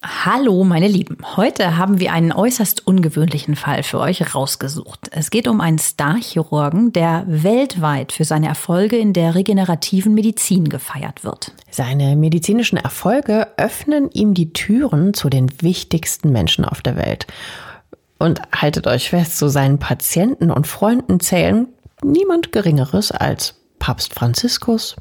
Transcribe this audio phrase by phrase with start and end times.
[0.00, 1.18] Hallo, meine Lieben.
[1.36, 5.08] Heute haben wir einen äußerst ungewöhnlichen Fall für euch rausgesucht.
[5.10, 11.24] Es geht um einen Starchirurgen, der weltweit für seine Erfolge in der regenerativen Medizin gefeiert
[11.24, 11.52] wird.
[11.72, 17.26] Seine medizinischen Erfolge öffnen ihm die Türen zu den wichtigsten Menschen auf der Welt.
[18.20, 21.66] Und haltet euch fest, zu seinen Patienten und Freunden zählen
[22.04, 24.96] niemand Geringeres als Papst Franziskus,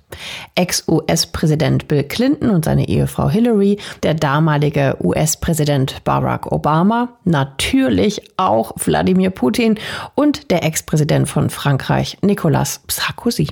[0.55, 9.29] Ex-US-Präsident Bill Clinton und seine Ehefrau Hillary, der damalige US-Präsident Barack Obama, natürlich auch Wladimir
[9.29, 9.79] Putin
[10.15, 13.47] und der Ex-Präsident von Frankreich Nicolas Sarkozy.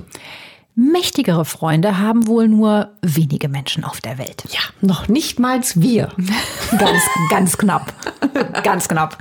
[0.78, 4.44] Mächtigere Freunde haben wohl nur wenige Menschen auf der Welt.
[4.50, 6.10] Ja, noch nicht mal wir.
[6.78, 7.94] ganz, ganz knapp.
[8.62, 9.16] ganz knapp.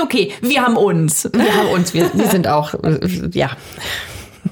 [0.00, 1.28] Okay, wir haben uns.
[1.32, 1.94] Wir haben uns.
[1.94, 2.74] Wir, wir sind auch,
[3.32, 3.50] ja.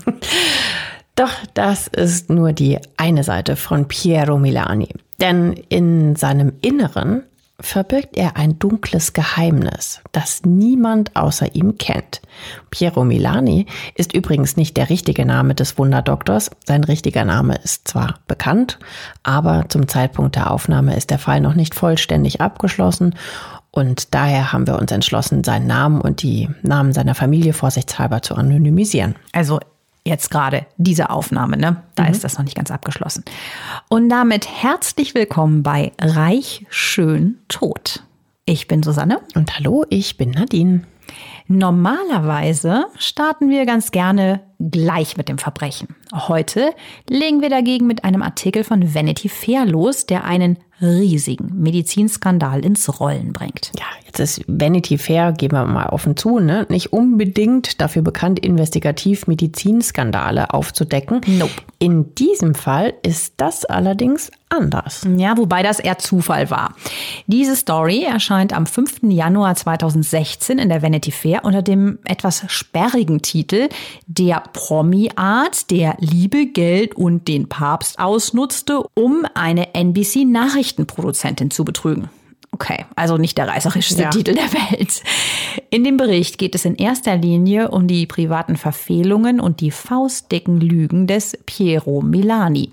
[1.17, 4.89] Doch das ist nur die eine Seite von Piero Milani.
[5.21, 7.23] Denn in seinem Inneren
[7.61, 12.21] verbirgt er ein dunkles Geheimnis, das niemand außer ihm kennt.
[12.71, 16.51] Piero Milani ist übrigens nicht der richtige Name des Wunderdoktors.
[16.67, 18.81] Sein richtiger Name ist zwar bekannt,
[19.23, 23.15] aber zum Zeitpunkt der Aufnahme ist der Fall noch nicht vollständig abgeschlossen
[23.71, 28.37] und daher haben wir uns entschlossen, seinen Namen und die Namen seiner Familie vorsichtshalber zu
[28.37, 29.17] anonymisieren.
[29.33, 29.59] Also
[30.07, 31.83] jetzt gerade diese Aufnahme, ne?
[31.95, 32.11] Da mhm.
[32.11, 33.25] ist das noch nicht ganz abgeschlossen.
[33.89, 38.05] Und damit herzlich willkommen bei Reich, Schön, Tot.
[38.45, 39.21] Ich bin Susanne.
[39.35, 40.83] Und hallo, ich bin Nadine.
[41.47, 45.89] Normalerweise starten wir ganz gerne gleich mit dem Verbrechen.
[46.13, 46.71] Heute
[47.09, 53.01] legen wir dagegen mit einem Artikel von Vanity Fair los, der einen riesigen Medizinskandal ins
[53.01, 53.73] Rollen bringt.
[53.79, 56.67] Ja, jetzt ist Vanity Fair, geben wir mal offen zu, ne?
[56.69, 61.21] nicht unbedingt dafür bekannt, investigativ Medizinskandale aufzudecken.
[61.27, 61.53] Nope.
[61.79, 65.07] In diesem Fall ist das allerdings anders.
[65.17, 66.75] Ja, wobei das eher Zufall war.
[67.27, 69.03] Diese Story erscheint am 5.
[69.03, 73.69] Januar 2016 in der Vanity Fair unter dem etwas sperrigen Titel
[74.07, 82.11] Der Promi-Arzt, der Liebe, Geld und den Papst ausnutzte, um eine NBC-Nachrichtenproduzentin zu betrügen.
[82.55, 84.11] Okay, also nicht der reißerischste ja.
[84.11, 85.03] Titel der Welt.
[85.71, 90.61] In dem Bericht geht es in erster Linie um die privaten Verfehlungen und die faustdicken
[90.61, 92.71] Lügen des Piero Milani.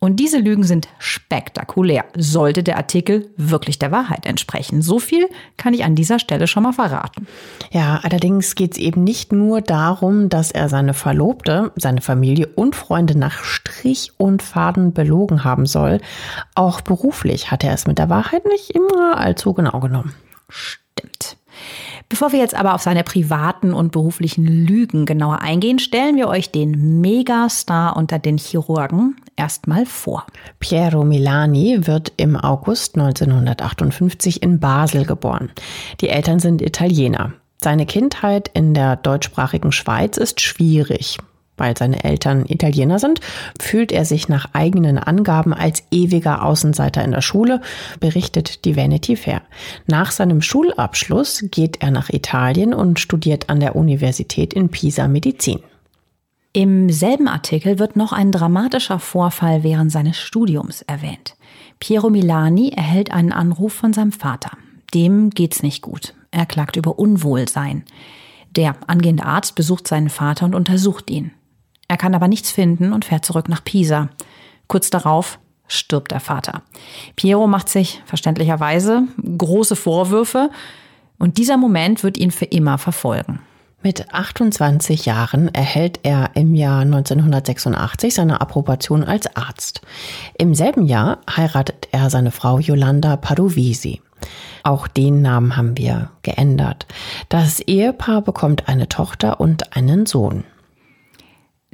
[0.00, 4.82] Und diese Lügen sind spektakulär, sollte der Artikel wirklich der Wahrheit entsprechen.
[4.82, 7.26] So viel kann ich an dieser Stelle schon mal verraten.
[7.70, 12.76] Ja, allerdings geht es eben nicht nur darum, dass er seine Verlobte, seine Familie und
[12.76, 16.00] Freunde nach Strich und Faden belogen haben soll.
[16.54, 20.14] Auch beruflich hat er es mit der Wahrheit nicht immer allzu genau genommen.
[20.48, 21.35] Stimmt.
[22.08, 26.52] Bevor wir jetzt aber auf seine privaten und beruflichen Lügen genauer eingehen, stellen wir euch
[26.52, 30.24] den Megastar unter den Chirurgen erstmal vor.
[30.60, 35.50] Piero Milani wird im August 1958 in Basel geboren.
[36.00, 37.32] Die Eltern sind Italiener.
[37.60, 41.18] Seine Kindheit in der deutschsprachigen Schweiz ist schwierig.
[41.56, 43.20] Weil seine Eltern Italiener sind,
[43.60, 47.62] fühlt er sich nach eigenen Angaben als ewiger Außenseiter in der Schule,
[47.98, 49.42] berichtet die Vanity Fair.
[49.86, 55.60] Nach seinem Schulabschluss geht er nach Italien und studiert an der Universität in Pisa Medizin.
[56.52, 61.36] Im selben Artikel wird noch ein dramatischer Vorfall während seines Studiums erwähnt.
[61.80, 64.52] Piero Milani erhält einen Anruf von seinem Vater.
[64.94, 66.14] Dem geht's nicht gut.
[66.30, 67.84] Er klagt über Unwohlsein.
[68.56, 71.32] Der angehende Arzt besucht seinen Vater und untersucht ihn.
[71.88, 74.08] Er kann aber nichts finden und fährt zurück nach Pisa.
[74.66, 75.38] Kurz darauf
[75.68, 76.62] stirbt der Vater.
[77.16, 79.02] Piero macht sich verständlicherweise
[79.38, 80.50] große Vorwürfe
[81.18, 83.40] und dieser Moment wird ihn für immer verfolgen.
[83.82, 89.80] Mit 28 Jahren erhält er im Jahr 1986 seine Approbation als Arzt.
[90.38, 94.00] Im selben Jahr heiratet er seine Frau Yolanda Padovisi.
[94.64, 96.86] Auch den Namen haben wir geändert.
[97.28, 100.42] Das Ehepaar bekommt eine Tochter und einen Sohn.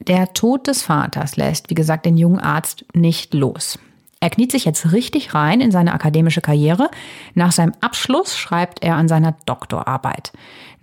[0.07, 3.79] Der Tod des Vaters lässt, wie gesagt, den jungen Arzt nicht los.
[4.23, 6.91] Er kniet sich jetzt richtig rein in seine akademische Karriere.
[7.35, 10.33] Nach seinem Abschluss schreibt er an seiner Doktorarbeit.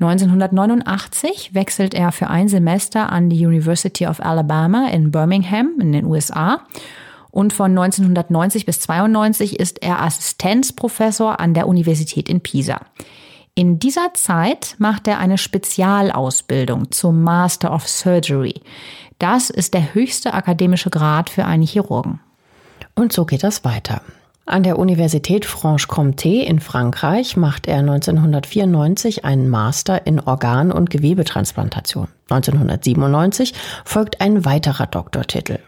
[0.01, 6.05] 1989 wechselt er für ein Semester an die University of Alabama in Birmingham in den
[6.05, 6.65] USA.
[7.31, 12.81] Und von 1990 bis 92 ist er Assistenzprofessor an der Universität in Pisa.
[13.55, 18.61] In dieser Zeit macht er eine Spezialausbildung zum Master of Surgery.
[19.19, 22.21] Das ist der höchste akademische Grad für einen Chirurgen.
[22.95, 24.01] Und so geht das weiter.
[24.45, 32.07] An der Universität Franche-Comté in Frankreich macht er 1994 einen Master in Organ- und Gewebetransplantation.
[32.29, 33.53] 1997
[33.85, 35.59] folgt ein weiterer Doktortitel.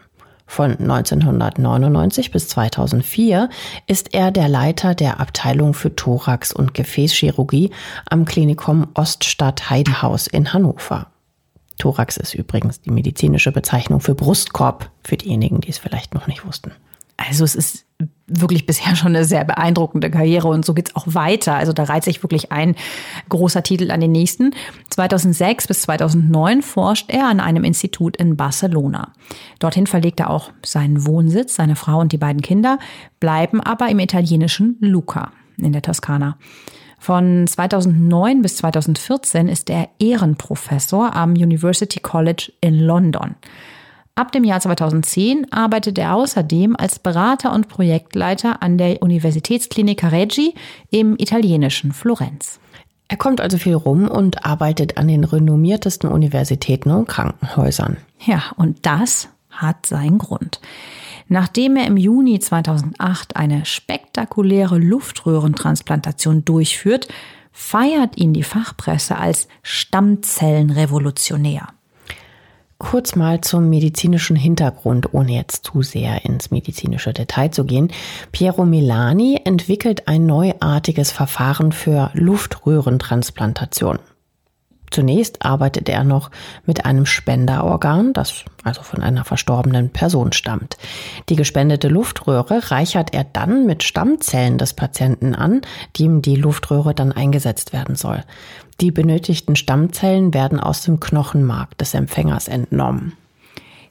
[0.46, 3.48] Von 1999 bis 2004
[3.86, 7.70] ist er der Leiter der Abteilung für Thorax- und Gefäßchirurgie
[8.10, 11.11] am Klinikum Oststadt Heidehaus in Hannover.
[11.78, 16.46] Thorax ist übrigens die medizinische Bezeichnung für Brustkorb, für diejenigen, die es vielleicht noch nicht
[16.46, 16.72] wussten.
[17.16, 17.84] Also es ist
[18.26, 21.54] wirklich bisher schon eine sehr beeindruckende Karriere und so geht's auch weiter.
[21.54, 22.74] Also da reiht sich wirklich ein
[23.28, 24.54] großer Titel an den nächsten.
[24.90, 29.12] 2006 bis 2009 forscht er an einem Institut in Barcelona.
[29.58, 32.78] Dorthin verlegt er auch seinen Wohnsitz, seine Frau und die beiden Kinder,
[33.20, 36.38] bleiben aber im italienischen Luca in der Toskana.
[37.02, 43.34] Von 2009 bis 2014 ist er Ehrenprofessor am University College in London.
[44.14, 50.54] Ab dem Jahr 2010 arbeitet er außerdem als Berater und Projektleiter an der Universitätsklinik Reggi
[50.90, 52.60] im italienischen Florenz.
[53.08, 57.96] Er kommt also viel rum und arbeitet an den renommiertesten Universitäten und Krankenhäusern.
[58.24, 60.60] Ja, und das hat seinen Grund.
[61.32, 67.08] Nachdem er im Juni 2008 eine spektakuläre Luftröhrentransplantation durchführt,
[67.52, 71.68] feiert ihn die Fachpresse als Stammzellenrevolutionär.
[72.76, 77.90] Kurz mal zum medizinischen Hintergrund, ohne jetzt zu sehr ins medizinische Detail zu gehen.
[78.32, 84.00] Piero Milani entwickelt ein neuartiges Verfahren für Luftröhrentransplantation.
[84.92, 86.30] Zunächst arbeitet er noch
[86.66, 90.76] mit einem Spenderorgan, das also von einer verstorbenen Person stammt.
[91.30, 95.62] Die gespendete Luftröhre reichert er dann mit Stammzellen des Patienten an,
[95.96, 98.22] die ihm die Luftröhre dann eingesetzt werden soll.
[98.82, 103.14] Die benötigten Stammzellen werden aus dem Knochenmark des Empfängers entnommen.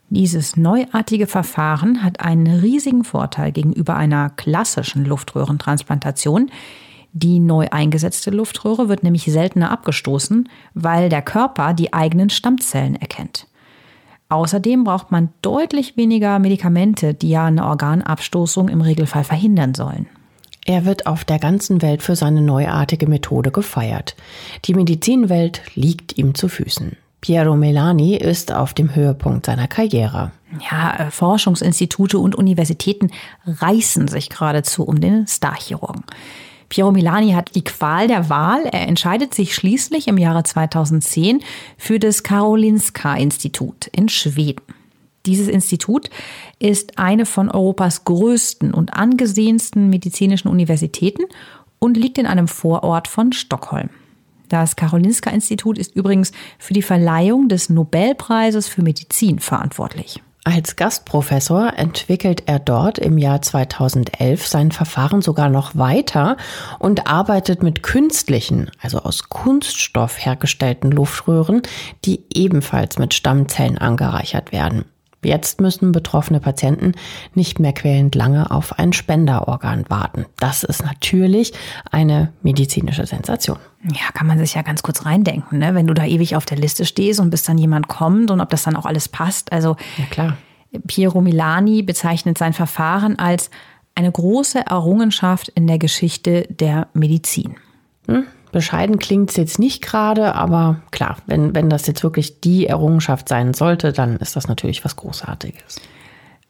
[0.09, 6.51] Dieses neuartige Verfahren hat einen riesigen Vorteil gegenüber einer klassischen Luftröhrentransplantation.
[7.13, 13.48] Die neu eingesetzte Luftröhre wird nämlich seltener abgestoßen, weil der Körper die eigenen Stammzellen erkennt.
[14.30, 20.08] Außerdem braucht man deutlich weniger Medikamente, die ja eine Organabstoßung im Regelfall verhindern sollen.
[20.66, 24.16] Er wird auf der ganzen Welt für seine neuartige Methode gefeiert.
[24.66, 26.96] Die Medizinwelt liegt ihm zu Füßen.
[27.19, 30.31] Piero Melani ist auf dem Höhepunkt seiner Karriere.
[30.72, 33.12] Ja, äh, Forschungsinstitute und Universitäten
[33.46, 36.04] reißen sich geradezu um den Starchirurgen.
[36.71, 38.62] Piero Milani hat die Qual der Wahl.
[38.63, 41.41] Er entscheidet sich schließlich im Jahre 2010
[41.77, 44.62] für das Karolinska-Institut in Schweden.
[45.25, 46.09] Dieses Institut
[46.59, 51.23] ist eine von Europas größten und angesehensten medizinischen Universitäten
[51.77, 53.89] und liegt in einem Vorort von Stockholm.
[54.47, 60.21] Das Karolinska-Institut ist übrigens für die Verleihung des Nobelpreises für Medizin verantwortlich.
[60.44, 66.36] Als Gastprofessor entwickelt er dort im Jahr 2011 sein Verfahren sogar noch weiter
[66.80, 71.62] und arbeitet mit künstlichen, also aus Kunststoff hergestellten Luftröhren,
[72.06, 74.86] die ebenfalls mit Stammzellen angereichert werden.
[75.23, 76.94] Jetzt müssen betroffene Patienten
[77.35, 80.25] nicht mehr quälend lange auf ein Spenderorgan warten.
[80.40, 81.54] Das ist natürlich
[81.92, 83.57] eine medizinische Sensation.
[83.83, 85.75] Ja, kann man sich ja ganz kurz reindenken, ne?
[85.75, 88.49] wenn du da ewig auf der Liste stehst und bis dann jemand kommt und ob
[88.49, 89.51] das dann auch alles passt.
[89.51, 90.37] Also ja, klar.
[90.87, 93.49] Piero Milani bezeichnet sein Verfahren als
[93.94, 97.56] eine große Errungenschaft in der Geschichte der Medizin.
[98.07, 98.25] Hm?
[98.52, 103.30] Bescheiden klingt es jetzt nicht gerade, aber klar, wenn, wenn das jetzt wirklich die Errungenschaft
[103.30, 105.80] sein sollte, dann ist das natürlich was Großartiges.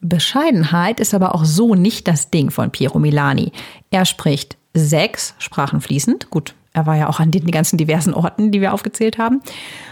[0.01, 3.51] Bescheidenheit ist aber auch so nicht das Ding von Piero Milani.
[3.91, 6.31] Er spricht sechs Sprachen fließend.
[6.31, 9.41] Gut, er war ja auch an den ganzen diversen Orten, die wir aufgezählt haben.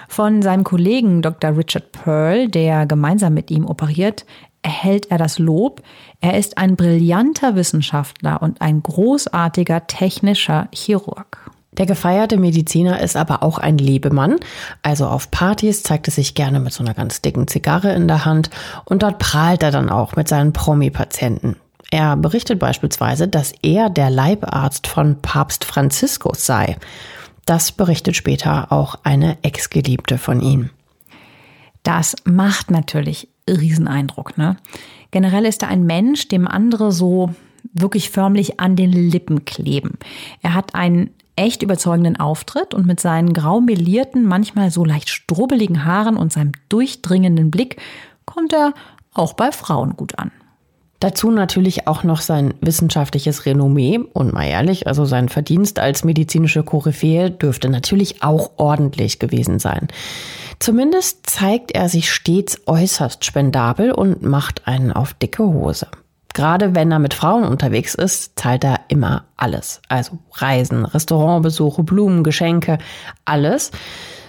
[0.07, 1.55] Von seinem Kollegen Dr.
[1.55, 4.25] Richard Pearl, der gemeinsam mit ihm operiert,
[4.61, 5.83] erhält er das Lob.
[6.21, 11.48] Er ist ein brillanter Wissenschaftler und ein großartiger technischer Chirurg.
[11.79, 14.35] Der gefeierte Mediziner ist aber auch ein Lebemann.
[14.83, 18.25] Also auf Partys zeigt er sich gerne mit so einer ganz dicken Zigarre in der
[18.25, 18.49] Hand
[18.83, 21.55] und dort prahlt er dann auch mit seinen Promi-Patienten.
[21.89, 26.77] Er berichtet beispielsweise, dass er der Leibarzt von Papst Franziskus sei.
[27.45, 30.69] Das berichtet später auch eine Ex-Geliebte von ihm.
[31.81, 34.37] Das macht natürlich Rieseneindruck.
[34.37, 34.57] Ne?
[35.11, 37.33] Generell ist er ein Mensch, dem andere so
[37.73, 39.97] wirklich förmlich an den Lippen kleben.
[40.41, 45.85] Er hat einen echt überzeugenden Auftritt und mit seinen grau melierten, manchmal so leicht strubbeligen
[45.85, 47.77] Haaren und seinem durchdringenden Blick
[48.25, 48.73] kommt er
[49.13, 50.31] auch bei Frauen gut an.
[50.99, 56.63] Dazu natürlich auch noch sein wissenschaftliches Renommee und mal ehrlich, also sein Verdienst als medizinische
[56.63, 59.87] Koryphäe dürfte natürlich auch ordentlich gewesen sein.
[60.59, 65.87] Zumindest zeigt er sich stets äußerst spendabel und macht einen auf dicke Hose.
[66.39, 69.81] Gerade wenn er mit Frauen unterwegs ist, zahlt er immer alles.
[69.89, 72.77] Also Reisen, Restaurantbesuche, Blumen, Geschenke,
[73.25, 73.71] alles.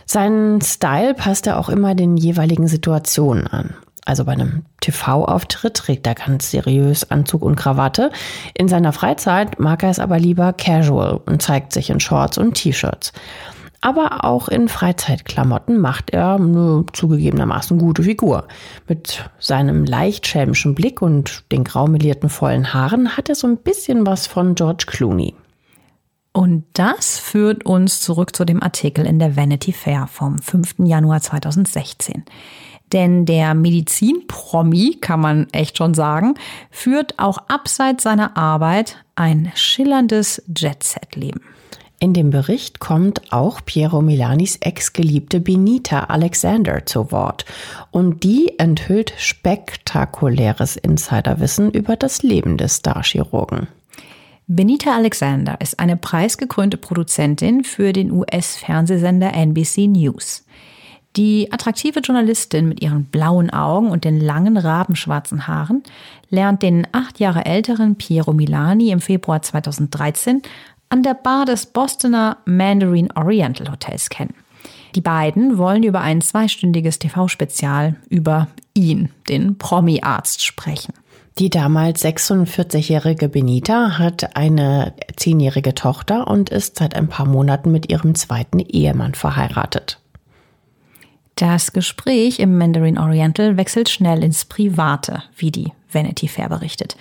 [0.06, 3.74] Sein Style passt er auch immer den jeweiligen Situationen an.
[4.06, 8.10] Also bei einem TV-Auftritt trägt er ganz seriös Anzug und Krawatte.
[8.54, 12.54] In seiner Freizeit mag er es aber lieber casual und zeigt sich in Shorts und
[12.54, 13.12] T-Shirts.
[13.82, 18.46] Aber auch in Freizeitklamotten macht er eine zugegebenermaßen gute Figur.
[18.86, 24.06] Mit seinem leicht schelmischen Blick und den graumelierten vollen Haaren hat er so ein bisschen
[24.06, 25.34] was von George Clooney.
[26.32, 30.76] Und das führt uns zurück zu dem Artikel in der Vanity Fair vom 5.
[30.80, 32.24] Januar 2016.
[32.92, 36.34] Denn der Medizin-Promi, kann man echt schon sagen,
[36.70, 41.40] führt auch abseits seiner Arbeit ein schillerndes Jet-Set-Leben.
[42.02, 47.44] In dem Bericht kommt auch Piero Milanis Ex-Geliebte Benita Alexander zu Wort.
[47.90, 53.68] Und die enthüllt spektakuläres Insiderwissen über das Leben des Starchirurgen.
[54.46, 60.46] Benita Alexander ist eine preisgekrönte Produzentin für den US-Fernsehsender NBC News.
[61.16, 65.82] Die attraktive Journalistin mit ihren blauen Augen und den langen rabenschwarzen Haaren
[66.30, 70.40] lernt den acht Jahre älteren Piero Milani im Februar 2013
[70.90, 74.34] an der Bar des Bostoner Mandarin Oriental Hotels kennen.
[74.94, 80.92] Die beiden wollen über ein zweistündiges TV-Spezial über ihn, den Promi-Arzt, sprechen.
[81.38, 87.90] Die damals 46-jährige Benita hat eine zehnjährige Tochter und ist seit ein paar Monaten mit
[87.90, 90.00] ihrem zweiten Ehemann verheiratet.
[91.36, 96.96] Das Gespräch im Mandarin Oriental wechselt schnell ins Private, wie die Vanity Fair berichtet.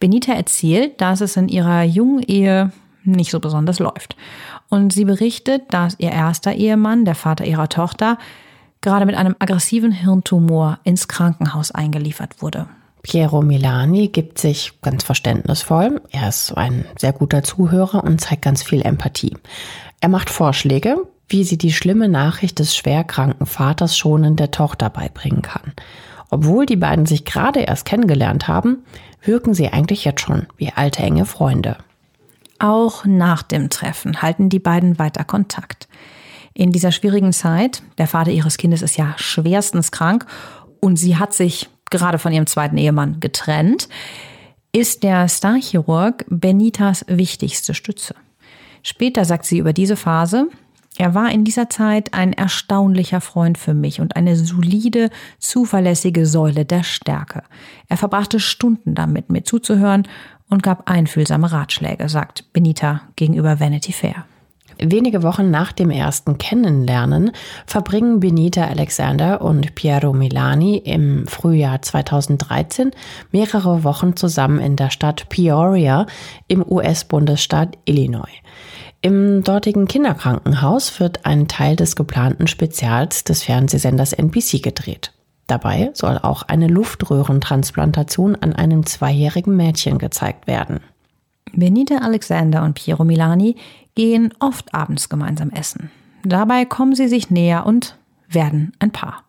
[0.00, 2.72] Benita erzählt, dass es in ihrer jungen Ehe
[3.04, 4.16] nicht so besonders läuft.
[4.68, 8.18] Und sie berichtet, dass ihr erster Ehemann, der Vater ihrer Tochter,
[8.80, 12.66] gerade mit einem aggressiven Hirntumor ins Krankenhaus eingeliefert wurde.
[13.02, 16.00] Piero Milani gibt sich ganz verständnisvoll.
[16.10, 19.36] Er ist ein sehr guter Zuhörer und zeigt ganz viel Empathie.
[20.00, 20.96] Er macht Vorschläge,
[21.28, 25.72] wie sie die schlimme Nachricht des schwerkranken Vaters schonend der Tochter beibringen kann.
[26.30, 28.84] Obwohl die beiden sich gerade erst kennengelernt haben,
[29.22, 31.76] wirken sie eigentlich jetzt schon wie alte enge Freunde.
[32.58, 35.88] Auch nach dem Treffen halten die beiden weiter Kontakt.
[36.52, 40.26] In dieser schwierigen Zeit, der Vater ihres Kindes ist ja schwerstens krank
[40.80, 43.88] und sie hat sich gerade von ihrem zweiten Ehemann getrennt,
[44.72, 48.14] ist der Starchirurg Benitas wichtigste Stütze.
[48.82, 50.48] Später sagt sie über diese Phase,
[50.96, 56.64] er war in dieser Zeit ein erstaunlicher Freund für mich und eine solide, zuverlässige Säule
[56.64, 57.42] der Stärke.
[57.88, 60.06] Er verbrachte Stunden damit, mir zuzuhören
[60.50, 64.24] und gab einfühlsame Ratschläge, sagt Benita gegenüber Vanity Fair.
[64.78, 67.30] Wenige Wochen nach dem ersten Kennenlernen
[67.66, 72.90] verbringen Benita Alexander und Piero Milani im Frühjahr 2013
[73.30, 76.06] mehrere Wochen zusammen in der Stadt Peoria
[76.48, 78.42] im US-Bundesstaat Illinois.
[79.00, 85.13] Im dortigen Kinderkrankenhaus wird ein Teil des geplanten Spezials des Fernsehsenders NBC gedreht.
[85.46, 90.80] Dabei soll auch eine Luftröhrentransplantation an einem zweijährigen Mädchen gezeigt werden.
[91.52, 93.56] Benita Alexander und Piero Milani
[93.94, 95.90] gehen oft abends gemeinsam essen.
[96.24, 97.96] Dabei kommen sie sich näher und
[98.28, 99.22] werden ein Paar.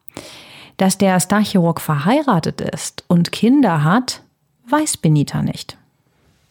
[0.77, 4.21] Dass der Starchirurg verheiratet ist und Kinder hat,
[4.69, 5.77] weiß Benita nicht.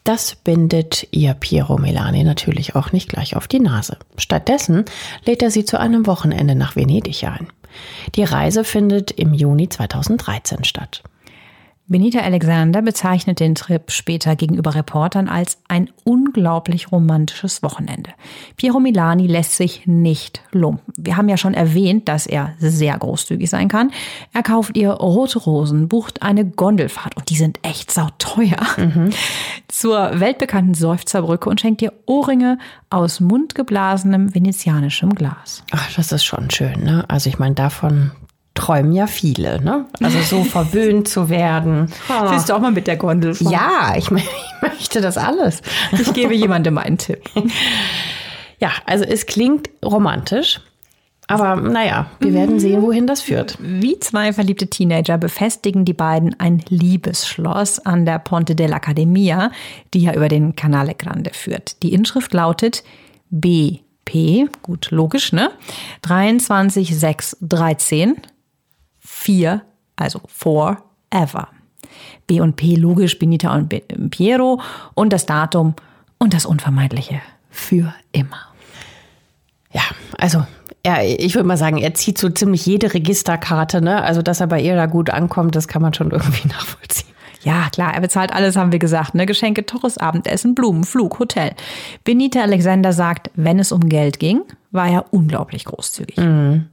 [0.03, 3.97] Das bindet ihr Piero Milani natürlich auch nicht gleich auf die Nase.
[4.17, 4.85] Stattdessen
[5.25, 7.47] lädt er sie zu einem Wochenende nach Venedig ein.
[8.15, 11.03] Die Reise findet im Juni 2013 statt.
[11.87, 18.09] Benita Alexander bezeichnet den Trip später gegenüber Reportern als ein unglaublich romantisches Wochenende.
[18.57, 20.93] Piero Milani lässt sich nicht lumpen.
[20.97, 23.91] Wir haben ja schon erwähnt, dass er sehr großzügig sein kann.
[24.33, 29.11] Er kauft ihr rote Rosen, bucht eine Gondelfahrt und die sind echt sauteuer mhm.
[29.67, 32.57] zur weltbekannten Seufzerbrücke und schenkt ihr Ohrringe
[32.89, 35.63] aus mundgeblasenem venezianischem Glas.
[35.69, 37.05] Ach, das ist schon schön, ne?
[37.09, 38.09] Also ich meine, davon
[38.55, 39.85] träumen ja viele, ne?
[40.01, 41.91] Also so verwöhnt zu werden.
[42.07, 43.51] Willst du auch mal mit der Gondel fahren?
[43.51, 45.61] Ja, ich, ich möchte das alles.
[45.91, 47.29] Ich gebe jemandem einen Tipp.
[48.57, 50.61] Ja, also es klingt romantisch.
[51.27, 53.57] Aber naja, wir werden sehen, wohin das führt.
[53.59, 59.51] Wie zwei verliebte Teenager befestigen die beiden ein Liebesschloss an der Ponte dell'Accademia,
[59.93, 61.83] die ja über den Canale Grande führt.
[61.83, 62.85] Die Inschrift lautet
[63.29, 65.51] BP, gut logisch, ne?
[66.03, 68.15] 23613
[69.25, 69.61] 4,
[69.95, 71.47] also forever.
[72.27, 73.73] B und P logisch, Benita und
[74.11, 74.61] Piero
[74.93, 75.73] und das Datum
[76.19, 78.37] und das Unvermeidliche für immer.
[79.71, 79.81] Ja,
[80.19, 80.45] also
[80.83, 84.03] er, ich würde mal sagen, er zieht so ziemlich jede Registerkarte, ne?
[84.03, 87.09] Also, dass er bei ihr da gut ankommt, das kann man schon irgendwie nachvollziehen.
[87.41, 89.15] Ja, klar, er bezahlt alles, haben wir gesagt.
[89.15, 89.25] Ne?
[89.25, 91.51] Geschenke, teures Abendessen, Blumen, Flug, Hotel.
[92.03, 94.41] Benita Alexander sagt, wenn es um Geld ging,
[94.71, 96.17] war er unglaublich großzügig.
[96.17, 96.67] Mhm.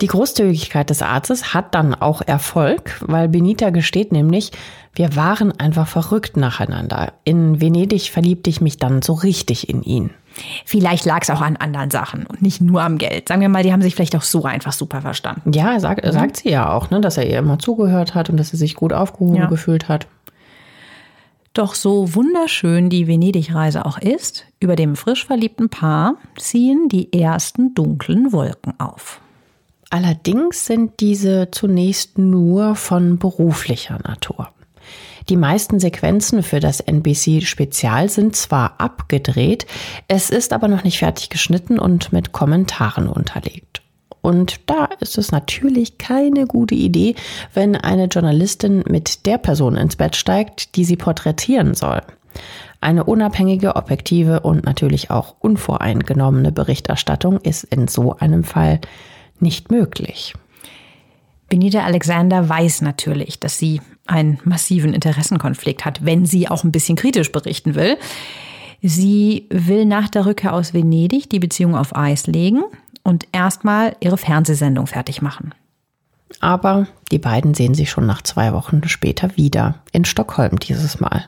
[0.00, 4.50] Die Großzügigkeit des Arztes hat dann auch Erfolg, weil Benita gesteht nämlich,
[4.94, 7.12] wir waren einfach verrückt nacheinander.
[7.24, 10.10] In Venedig verliebte ich mich dann so richtig in ihn.
[10.64, 13.28] Vielleicht lag es auch an anderen Sachen und nicht nur am Geld.
[13.28, 15.52] Sagen wir mal, die haben sich vielleicht auch so einfach super verstanden.
[15.52, 16.12] Ja, sag, mhm.
[16.12, 18.76] sagt sie ja auch, ne, dass er ihr immer zugehört hat und dass sie sich
[18.76, 19.46] gut aufgehoben ja.
[19.46, 20.06] gefühlt hat.
[21.52, 27.74] Doch so wunderschön die Venedig-Reise auch ist, über dem frisch verliebten Paar ziehen die ersten
[27.74, 29.20] dunklen Wolken auf.
[29.90, 34.48] Allerdings sind diese zunächst nur von beruflicher Natur.
[35.28, 39.66] Die meisten Sequenzen für das NBC Spezial sind zwar abgedreht,
[40.08, 43.82] es ist aber noch nicht fertig geschnitten und mit Kommentaren unterlegt.
[44.22, 47.14] Und da ist es natürlich keine gute Idee,
[47.54, 52.00] wenn eine Journalistin mit der Person ins Bett steigt, die sie porträtieren soll.
[52.80, 58.80] Eine unabhängige, objektive und natürlich auch unvoreingenommene Berichterstattung ist in so einem Fall
[59.42, 60.34] nicht möglich.
[61.48, 66.96] Benita Alexander weiß natürlich, dass sie einen massiven Interessenkonflikt hat, wenn sie auch ein bisschen
[66.96, 67.96] kritisch berichten will.
[68.82, 72.62] Sie will nach der Rückkehr aus Venedig die Beziehung auf Eis legen
[73.02, 75.54] und erstmal ihre Fernsehsendung fertig machen.
[76.38, 79.74] Aber die beiden sehen sich schon nach zwei Wochen später wieder.
[79.92, 81.24] In Stockholm dieses Mal.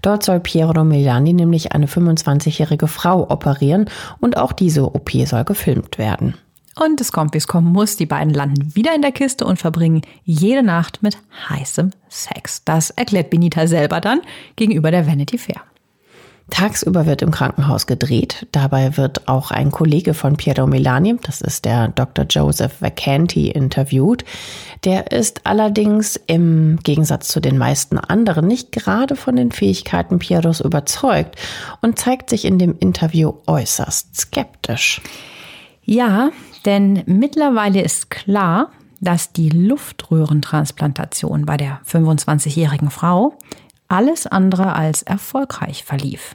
[0.00, 5.98] Dort soll Piero Miliani nämlich eine 25-jährige Frau operieren und auch diese OP soll gefilmt
[5.98, 6.34] werden.
[6.78, 7.96] Und es kommt, wie es kommen muss.
[7.96, 11.16] Die beiden landen wieder in der Kiste und verbringen jede Nacht mit
[11.48, 12.62] heißem Sex.
[12.64, 14.20] Das erklärt Benita selber dann
[14.56, 15.62] gegenüber der Vanity Fair.
[16.50, 18.46] Tagsüber wird im Krankenhaus gedreht.
[18.52, 22.24] Dabei wird auch ein Kollege von Piero Milani, das ist der Dr.
[22.28, 24.24] Joseph Vacanti, interviewt.
[24.84, 30.60] Der ist allerdings im Gegensatz zu den meisten anderen nicht gerade von den Fähigkeiten Pieros
[30.60, 31.34] überzeugt
[31.80, 35.00] und zeigt sich in dem Interview äußerst skeptisch.
[35.84, 36.30] Ja,
[36.66, 43.38] denn mittlerweile ist klar, dass die Luftröhrentransplantation bei der 25-jährigen Frau
[43.88, 46.34] alles andere als erfolgreich verlief.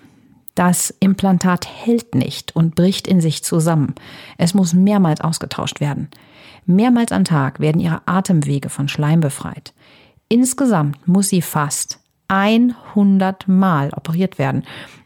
[0.56, 3.96] Das Implantat hält nicht und bricht in sich zusammen.
[4.38, 6.10] Es muss mehrmals ausgetauscht werden.
[6.65, 9.74] Mehrmals am Tag werden ihre Atemwege von Schleim befreit.
[10.30, 14.63] Insgesamt muss sie fast 100 Mal operiert werden.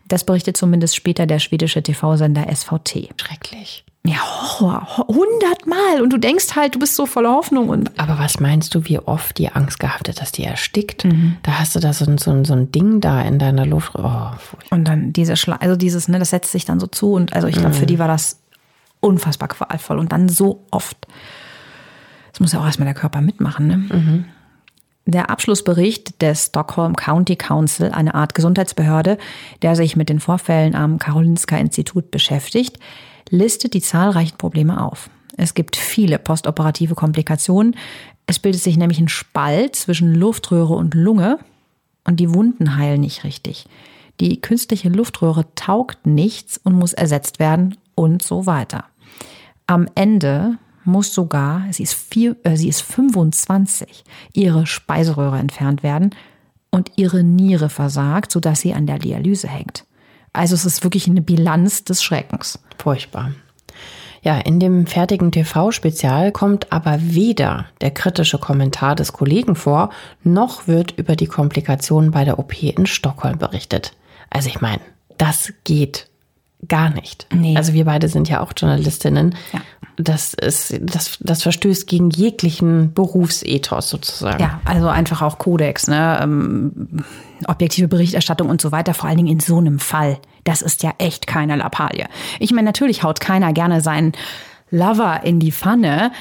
[0.08, 3.10] Das berichtet zumindest später der schwedische TV-Sender SVT.
[3.20, 3.86] Schrecklich.
[4.06, 4.18] Ja,
[4.60, 5.08] Horror.
[5.08, 6.02] Hundertmal.
[6.02, 7.70] Und du denkst halt, du bist so voller Hoffnung.
[7.70, 11.06] Und Aber was meinst du, wie oft die Angst gehabt hat, dass die erstickt?
[11.06, 11.38] Mhm.
[11.44, 13.94] Da hast du da so, so, so ein Ding da in deiner Luft.
[13.96, 14.32] Oh,
[14.70, 17.14] und dann diese Schla also dieses, ne, das setzt sich dann so zu.
[17.14, 17.80] Und also ich glaube, mhm.
[17.80, 18.40] für die war das
[19.00, 19.98] unfassbar qualvoll.
[20.00, 21.08] Und dann so oft.
[22.32, 23.78] Das muss ja auch erstmal der Körper mitmachen, ne?
[23.78, 24.26] Mhm.
[25.08, 29.20] Der Abschlussbericht des Stockholm County Council, eine Art Gesundheitsbehörde,
[29.62, 32.80] der sich mit den Vorfällen am Karolinska Institut beschäftigt,
[33.30, 35.10] listet die zahlreichen Probleme auf.
[35.38, 37.76] Es gibt viele postoperative Komplikationen.
[38.26, 41.40] Es bildet sich nämlich ein Spalt zwischen Luftröhre und Lunge
[42.06, 43.68] und die Wunden heilen nicht richtig.
[44.20, 48.86] Die künstliche Luftröhre taugt nichts und muss ersetzt werden und so weiter.
[49.68, 56.12] Am Ende muss sogar, sie ist, vier, äh, sie ist 25, ihre Speiseröhre entfernt werden
[56.70, 59.85] und ihre Niere versagt, sodass sie an der Dialyse hängt.
[60.36, 62.60] Also es ist wirklich eine Bilanz des Schreckens.
[62.78, 63.32] Furchtbar.
[64.22, 69.92] Ja, in dem fertigen TV-Spezial kommt aber weder der kritische Kommentar des Kollegen vor,
[70.24, 73.94] noch wird über die Komplikationen bei der OP in Stockholm berichtet.
[74.32, 74.82] Also ich meine,
[75.20, 76.08] das geht
[76.68, 77.28] gar nicht.
[77.34, 77.56] Nee.
[77.56, 79.36] Also wir beide sind ja auch Journalistinnen.
[79.54, 79.62] Ja.
[79.98, 84.42] Das ist, das, das verstößt gegen jeglichen Berufsethos sozusagen.
[84.42, 86.20] Ja, also einfach auch Kodex, ne?
[86.22, 87.04] Ähm,
[87.48, 90.18] objektive Berichterstattung und so weiter, vor allen Dingen in so einem Fall.
[90.44, 92.06] Das ist ja echt keine Lappalie.
[92.40, 94.14] Ich meine, natürlich haut keiner gerne seinen
[94.70, 96.12] Lover in die Pfanne,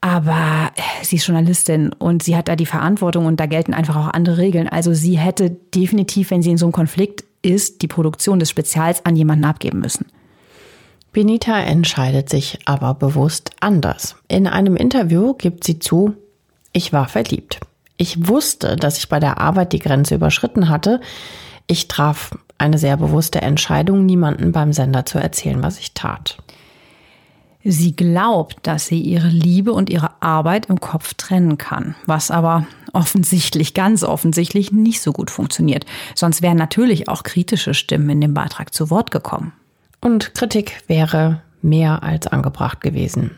[0.00, 0.70] aber
[1.02, 4.36] sie ist Journalistin und sie hat da die Verantwortung und da gelten einfach auch andere
[4.36, 4.68] Regeln.
[4.68, 9.04] Also sie hätte definitiv, wenn sie in so einem Konflikt ist, die Produktion des Spezials
[9.04, 10.06] an jemanden abgeben müssen.
[11.12, 14.16] Benita entscheidet sich aber bewusst anders.
[14.26, 16.14] In einem Interview gibt sie zu,
[16.72, 17.60] ich war verliebt.
[17.96, 21.00] Ich wusste, dass ich bei der Arbeit die Grenze überschritten hatte.
[21.68, 26.38] Ich traf eine sehr bewusste Entscheidung, niemandem beim Sender zu erzählen, was ich tat.
[27.64, 32.66] Sie glaubt, dass sie ihre Liebe und ihre Arbeit im Kopf trennen kann, was aber
[32.92, 35.86] offensichtlich, ganz offensichtlich nicht so gut funktioniert.
[36.14, 39.52] Sonst wären natürlich auch kritische Stimmen in dem Beitrag zu Wort gekommen.
[40.02, 43.30] Und Kritik wäre mehr als angebracht gewesen.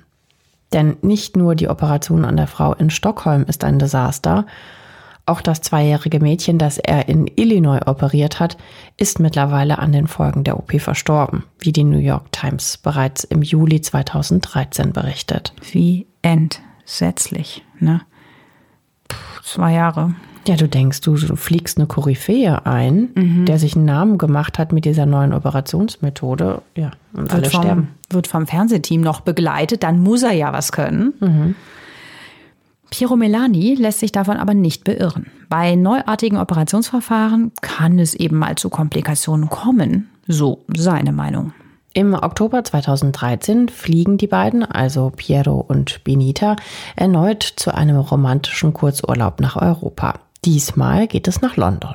[0.73, 4.47] Denn nicht nur die Operation an der Frau in Stockholm ist ein Desaster,
[5.27, 8.57] auch das zweijährige Mädchen, das er in Illinois operiert hat,
[8.97, 13.43] ist mittlerweile an den Folgen der OP verstorben, wie die New York Times bereits im
[13.43, 15.53] Juli 2013 berichtet.
[15.73, 18.03] Wie entsetzlich, ne?
[19.09, 20.15] Puh, zwei Jahre.
[20.47, 23.47] Ja, du denkst, du, fliegst eine Koryphäe ein, mhm.
[23.47, 26.63] der sich einen Namen gemacht hat mit dieser neuen Operationsmethode.
[26.77, 27.89] Ja, und wird alle vom, sterben.
[28.11, 31.15] Wird vom Fernsehteam noch begleitet, dann muss er ja was können.
[31.19, 31.55] Mhm.
[32.91, 35.27] Piero Melani lässt sich davon aber nicht beirren.
[35.49, 41.53] Bei neuartigen Operationsverfahren kann es eben mal zu Komplikationen kommen, so seine Meinung.
[41.93, 46.57] Im Oktober 2013 fliegen die beiden, also Piero und Benita,
[46.95, 50.21] erneut zu einem romantischen Kurzurlaub nach Europa.
[50.45, 51.95] Diesmal geht es nach London.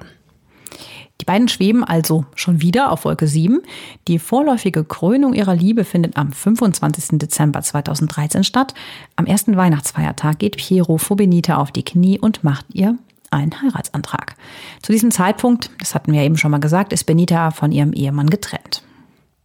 [1.22, 3.62] Die beiden schweben also schon wieder auf Wolke 7.
[4.08, 7.20] Die vorläufige Krönung ihrer Liebe findet am 25.
[7.20, 8.74] Dezember 2013 statt.
[9.16, 12.98] Am ersten Weihnachtsfeiertag geht Piero vor Benita auf die Knie und macht ihr
[13.30, 14.36] einen Heiratsantrag.
[14.82, 18.32] Zu diesem Zeitpunkt, das hatten wir eben schon mal gesagt, ist Benita von ihrem Ehemann
[18.32, 18.82] getrennt.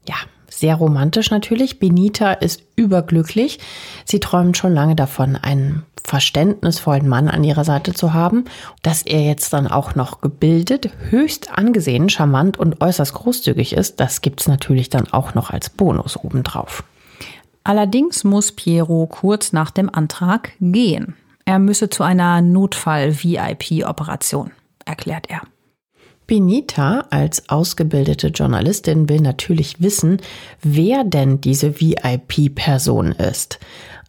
[0.08, 0.16] Ja,
[0.56, 1.78] sehr romantisch natürlich.
[1.78, 3.58] Benita ist überglücklich.
[4.04, 8.44] Sie träumt schon lange davon, einen verständnisvollen Mann an ihrer Seite zu haben.
[8.82, 14.20] Dass er jetzt dann auch noch gebildet, höchst angesehen, charmant und äußerst großzügig ist, das
[14.20, 16.84] gibt's natürlich dann auch noch als Bonus obendrauf.
[17.64, 21.16] Allerdings muss Piero kurz nach dem Antrag gehen.
[21.44, 24.52] Er müsse zu einer Notfall-VIP-Operation,
[24.84, 25.42] erklärt er.
[26.26, 30.20] Benita als ausgebildete Journalistin will natürlich wissen,
[30.62, 33.58] wer denn diese VIP-Person ist.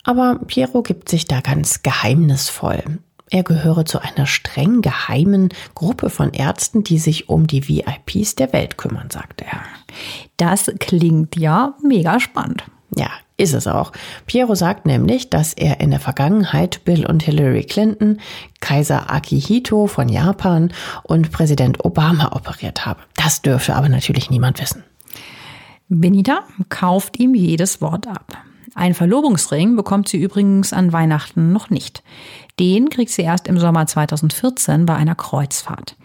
[0.03, 2.99] Aber Piero gibt sich da ganz geheimnisvoll.
[3.29, 8.53] Er gehöre zu einer streng geheimen Gruppe von Ärzten, die sich um die VIPs der
[8.53, 9.63] Welt kümmern, sagte er.
[10.37, 12.63] Das klingt ja mega spannend.
[12.95, 13.91] Ja, ist es auch.
[14.25, 18.19] Piero sagt nämlich, dass er in der Vergangenheit Bill und Hillary Clinton,
[18.59, 20.73] Kaiser Akihito von Japan
[21.03, 23.01] und Präsident Obama operiert habe.
[23.15, 24.83] Das dürfte aber natürlich niemand wissen.
[25.87, 28.37] Benita kauft ihm jedes Wort ab.
[28.75, 32.03] Ein Verlobungsring bekommt sie übrigens an Weihnachten noch nicht.
[32.59, 35.95] Den kriegt sie erst im Sommer 2014 bei einer Kreuzfahrt.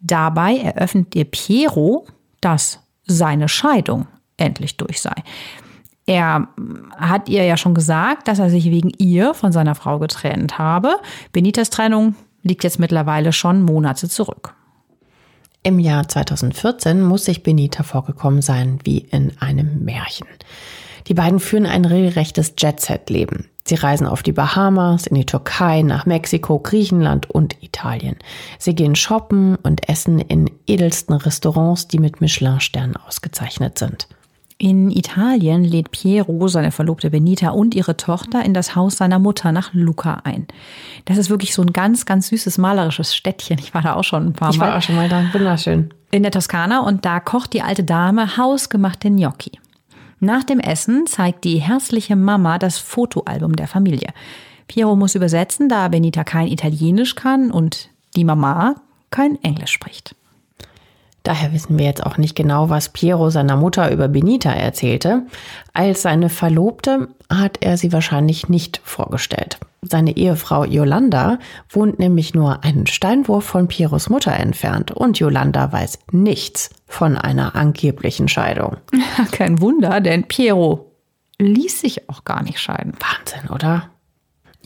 [0.00, 2.06] Dabei eröffnet ihr Piero,
[2.40, 5.14] dass seine Scheidung endlich durch sei.
[6.08, 6.48] Er
[6.96, 10.96] hat ihr ja schon gesagt, dass er sich wegen ihr von seiner Frau getrennt habe.
[11.32, 14.54] Benitas Trennung liegt jetzt mittlerweile schon Monate zurück.
[15.62, 20.26] Im Jahr 2014 muss sich Benita vorgekommen sein wie in einem Märchen.
[21.08, 23.50] Die beiden führen ein regelrechtes Jet-Set-Leben.
[23.66, 28.16] Sie reisen auf die Bahamas, in die Türkei, nach Mexiko, Griechenland und Italien.
[28.58, 34.08] Sie gehen shoppen und essen in edelsten Restaurants, die mit Michelin-Sternen ausgezeichnet sind.
[34.60, 39.52] In Italien lädt Piero seine Verlobte Benita und ihre Tochter in das Haus seiner Mutter
[39.52, 40.48] nach Lucca ein.
[41.04, 43.60] Das ist wirklich so ein ganz, ganz süßes malerisches Städtchen.
[43.60, 44.54] Ich war da auch schon ein paar Mal.
[44.54, 45.32] Ich war auch schon mal da.
[45.32, 45.94] Wunderschön.
[46.10, 49.52] In der Toskana und da kocht die alte Dame hausgemachte Gnocchi.
[50.18, 54.08] Nach dem Essen zeigt die herzliche Mama das Fotoalbum der Familie.
[54.66, 58.74] Piero muss übersetzen, da Benita kein Italienisch kann und die Mama
[59.10, 60.16] kein Englisch spricht.
[61.28, 65.26] Daher wissen wir jetzt auch nicht genau, was Piero seiner Mutter über Benita erzählte.
[65.74, 69.58] Als seine Verlobte hat er sie wahrscheinlich nicht vorgestellt.
[69.82, 71.38] Seine Ehefrau Yolanda
[71.68, 77.54] wohnt nämlich nur einen Steinwurf von Pieros Mutter entfernt und Yolanda weiß nichts von einer
[77.54, 78.78] angeblichen Scheidung.
[79.30, 80.92] Kein Wunder, denn Piero
[81.38, 82.94] ließ sich auch gar nicht scheiden.
[83.00, 83.90] Wahnsinn, oder?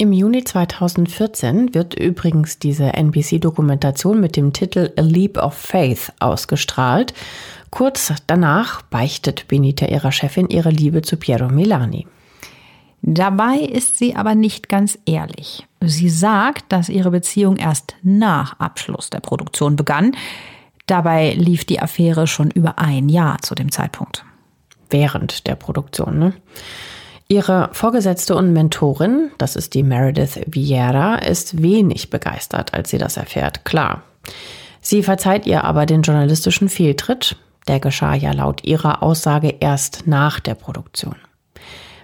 [0.03, 7.15] Im Juni 2014 wird übrigens diese NBC-Dokumentation mit dem Titel A Leap of Faith ausgestrahlt.
[7.71, 12.09] Kurz danach beichtet Benita ihrer Chefin ihre Liebe zu Piero Milani.
[13.03, 15.69] Dabei ist sie aber nicht ganz ehrlich.
[15.81, 20.17] Sie sagt, dass ihre Beziehung erst nach Abschluss der Produktion begann.
[20.89, 24.25] Dabei lief die Affäre schon über ein Jahr zu dem Zeitpunkt.
[24.91, 26.33] Während der Produktion, ne?
[27.33, 33.17] Ihre Vorgesetzte und Mentorin, das ist die Meredith Vieira, ist wenig begeistert, als sie das
[33.17, 34.03] erfährt, klar.
[34.83, 37.37] Sie verzeiht ihr aber den journalistischen Fehltritt.
[37.69, 41.17] Der geschah ja laut ihrer Aussage erst nach der Produktion.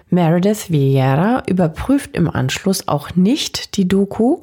[0.09, 4.39] Meredith Vieira überprüft im Anschluss auch nicht die Doku,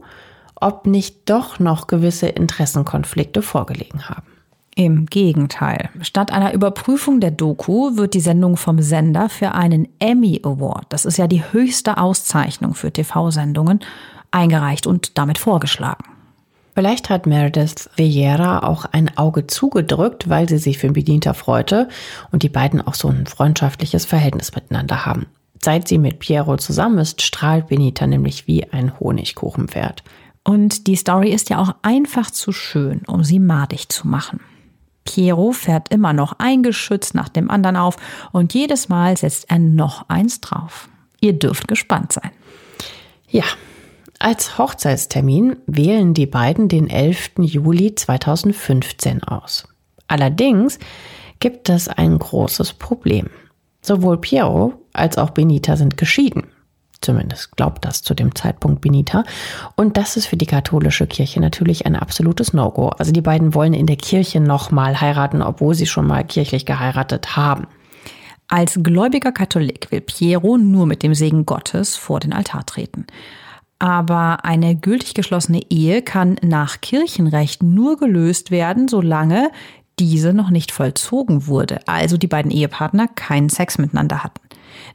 [0.55, 4.36] ob nicht doch noch gewisse Interessenkonflikte vorgelegen haben.
[4.79, 5.89] Im Gegenteil.
[6.03, 11.07] Statt einer Überprüfung der Doku wird die Sendung vom Sender für einen Emmy Award, das
[11.07, 13.81] ist ja die höchste Auszeichnung für TV-Sendungen,
[14.31, 16.05] eingereicht und damit vorgeschlagen.
[16.75, 21.89] Vielleicht hat Meredith Vieira auch ein Auge zugedrückt, weil sie sich für Benita freute
[22.31, 25.25] und die beiden auch so ein freundschaftliches Verhältnis miteinander haben.
[25.63, 30.05] Seit sie mit Piero zusammen ist, strahlt Benita nämlich wie ein Honigkuchenpferd.
[30.45, 34.41] Und die Story ist ja auch einfach zu schön, um sie madig zu machen.
[35.07, 37.97] Piero fährt immer noch ein Geschütz nach dem anderen auf
[38.33, 40.89] und jedes Mal setzt er noch eins drauf.
[41.21, 42.31] Ihr dürft gespannt sein.
[43.29, 43.45] Ja,
[44.19, 47.33] als Hochzeitstermin wählen die beiden den 11.
[47.39, 49.69] Juli 2015 aus.
[50.09, 50.79] Allerdings
[51.39, 53.29] gibt es ein großes Problem.
[53.83, 56.45] Sowohl Piero als auch Benita sind geschieden.
[57.01, 59.25] Zumindest glaubt das zu dem Zeitpunkt Benita.
[59.77, 62.89] Und das ist für die katholische Kirche natürlich ein absolutes No-Go.
[62.89, 67.37] Also die beiden wollen in der Kirche nochmal heiraten, obwohl sie schon mal kirchlich geheiratet
[67.37, 67.67] haben.
[68.49, 73.07] Als gläubiger Katholik will Piero nur mit dem Segen Gottes vor den Altar treten.
[73.79, 79.51] Aber eine gültig geschlossene Ehe kann nach Kirchenrecht nur gelöst werden, solange
[79.99, 84.46] diese noch nicht vollzogen wurde, also die beiden Ehepartner keinen Sex miteinander hatten.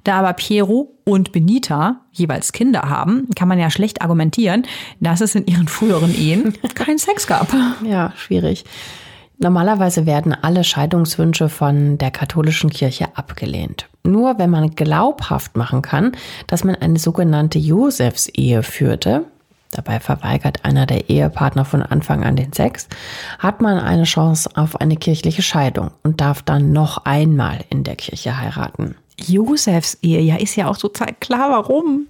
[0.04, 4.64] Da aber Piero und Benita jeweils Kinder haben, kann man ja schlecht argumentieren,
[5.00, 7.54] dass es in ihren früheren Ehen keinen Sex gab.
[7.84, 8.66] Ja, schwierig.
[9.42, 13.90] Normalerweise werden alle Scheidungswünsche von der katholischen Kirche abgelehnt.
[14.04, 16.12] Nur wenn man glaubhaft machen kann,
[16.46, 19.26] dass man eine sogenannte Josefsehe führte,
[19.72, 22.88] dabei verweigert einer der Ehepartner von Anfang an den Sex,
[23.40, 27.96] hat man eine Chance auf eine kirchliche Scheidung und darf dann noch einmal in der
[27.96, 28.96] Kirche heiraten.
[29.28, 32.08] Josefsehe, ja, ist ja auch total klar, warum.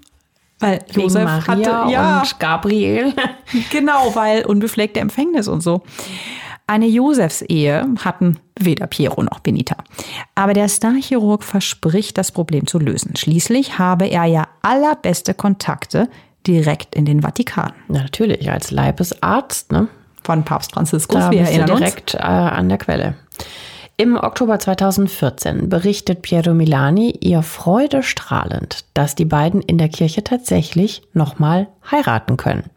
[0.59, 3.13] Weil Wegen Josef Maria hatte, ja, und Gabriel.
[3.71, 5.81] genau, weil unbefleckte Empfängnis und so.
[6.67, 9.75] Eine Josefsehe hatten weder Piero noch Benita.
[10.35, 13.15] Aber der Starchirurg verspricht, das Problem zu lösen.
[13.17, 16.07] Schließlich habe er ja allerbeste Kontakte
[16.47, 17.73] direkt in den Vatikan.
[17.89, 19.87] Ja, natürlich, als Leibesarzt, ne?
[20.23, 22.13] Von Papst Franziskus, da wir erinnern direkt.
[22.13, 23.15] Äh, an der Quelle.
[23.97, 31.03] Im Oktober 2014 berichtet Piero Milani ihr freudestrahlend, dass die beiden in der Kirche tatsächlich
[31.13, 32.69] nochmal heiraten können.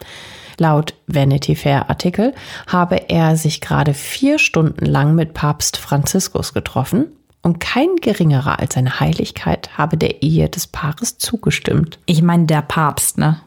[0.58, 2.34] Laut Vanity Fair Artikel
[2.66, 7.06] habe er sich gerade vier Stunden lang mit Papst Franziskus getroffen
[7.42, 11.98] und kein geringerer als seine Heiligkeit habe der Ehe des Paares zugestimmt.
[12.06, 13.40] Ich meine, der Papst, ne?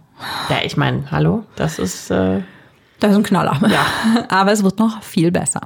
[0.50, 2.12] Ja, ich meine, hallo, das ist.
[2.12, 2.42] Äh
[3.00, 3.60] das ist ein Knaller.
[3.70, 3.86] Ja.
[4.30, 5.62] Aber es wird noch viel besser.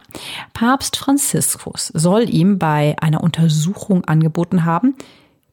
[0.53, 4.95] Papst Franziskus soll ihm bei einer Untersuchung angeboten haben,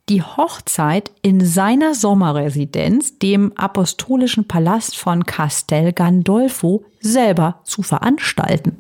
[0.08, 8.78] die Hochzeit in seiner Sommerresidenz, dem apostolischen Palast von Castel Gandolfo, selber zu veranstalten.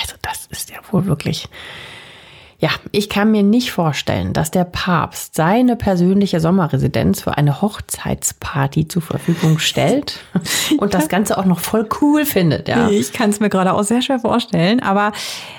[0.00, 1.48] Also das ist ja wohl wirklich
[2.64, 8.88] ja, ich kann mir nicht vorstellen, dass der Papst seine persönliche Sommerresidenz für eine Hochzeitsparty
[8.88, 10.20] zur Verfügung stellt
[10.78, 12.68] und das Ganze auch noch voll cool findet.
[12.68, 12.88] Ja.
[12.88, 15.12] Ich kann es mir gerade auch sehr schwer vorstellen, aber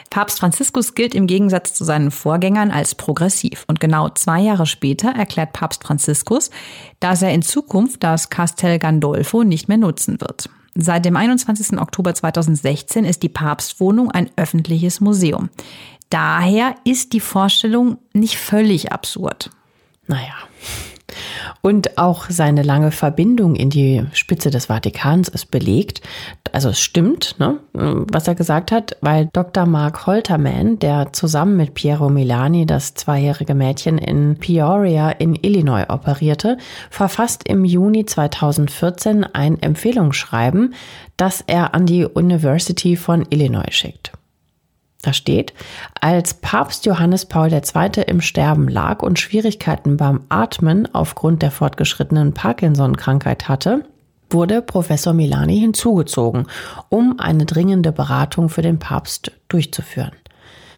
[0.09, 3.65] Papst Franziskus gilt im Gegensatz zu seinen Vorgängern als progressiv.
[3.67, 6.49] Und genau zwei Jahre später erklärt Papst Franziskus,
[6.99, 10.49] dass er in Zukunft das Castel Gandolfo nicht mehr nutzen wird.
[10.77, 11.79] Seit dem 21.
[11.79, 15.49] Oktober 2016 ist die Papstwohnung ein öffentliches Museum.
[16.09, 19.49] Daher ist die Vorstellung nicht völlig absurd.
[20.07, 20.33] Naja.
[21.61, 26.01] Und auch seine lange Verbindung in die Spitze des Vatikans ist belegt.
[26.51, 29.65] Also es stimmt, ne, was er gesagt hat, weil Dr.
[29.65, 36.57] Mark Holterman, der zusammen mit Piero Milani das zweijährige Mädchen in Peoria in Illinois operierte,
[36.89, 40.75] verfasst im Juni 2014 ein Empfehlungsschreiben,
[41.17, 44.11] das er an die University von Illinois schickt.
[45.05, 45.53] Da steht,
[46.01, 48.01] als Papst Johannes Paul II.
[48.07, 53.85] im Sterben lag und Schwierigkeiten beim Atmen aufgrund der fortgeschrittenen Parkinson-Krankheit hatte,
[54.31, 56.47] wurde Professor Milani hinzugezogen,
[56.89, 60.13] um eine dringende Beratung für den Papst durchzuführen.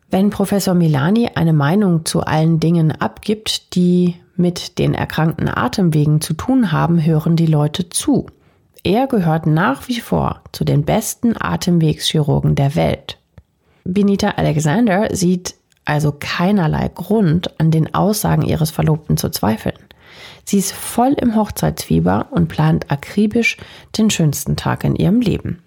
[0.09, 6.33] Wenn Professor Milani eine Meinung zu allen Dingen abgibt, die mit den erkrankten Atemwegen zu
[6.33, 8.27] tun haben, hören die Leute zu.
[8.83, 13.19] Er gehört nach wie vor zu den besten Atemwegschirurgen der Welt.
[13.87, 19.77] Benita Alexander sieht also keinerlei Grund, an den Aussagen ihres Verlobten zu zweifeln.
[20.43, 23.57] Sie ist voll im Hochzeitsfieber und plant akribisch
[23.97, 25.63] den schönsten Tag in ihrem Leben.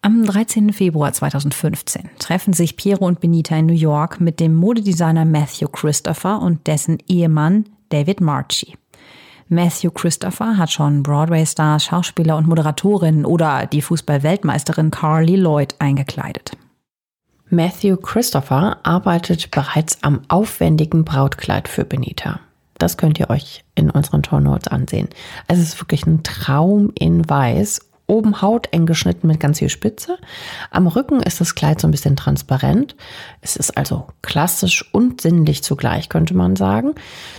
[0.00, 0.72] Am 13.
[0.72, 6.40] Februar 2015 treffen sich Piero und Benita in New York mit dem Modedesigner Matthew Christopher
[6.40, 8.76] und dessen Ehemann David Marchi.
[9.48, 16.56] Matthew Christopher hat schon Broadway-Stars, Schauspieler und Moderatorinnen oder die Fußball-Weltmeisterin Carly Lloyd eingekleidet.
[17.54, 22.40] Matthew Christopher arbeitet bereits am aufwendigen Brautkleid für Benita.
[22.78, 25.08] Das könnt ihr euch in unseren Show Notes ansehen.
[25.46, 30.18] Es ist wirklich ein Traum in Weiß Oben hauteng geschnitten mit ganz viel Spitze.
[30.70, 32.96] Am Rücken ist das Kleid so ein bisschen transparent.
[33.40, 36.94] Es ist also klassisch und sinnlich zugleich, könnte man sagen.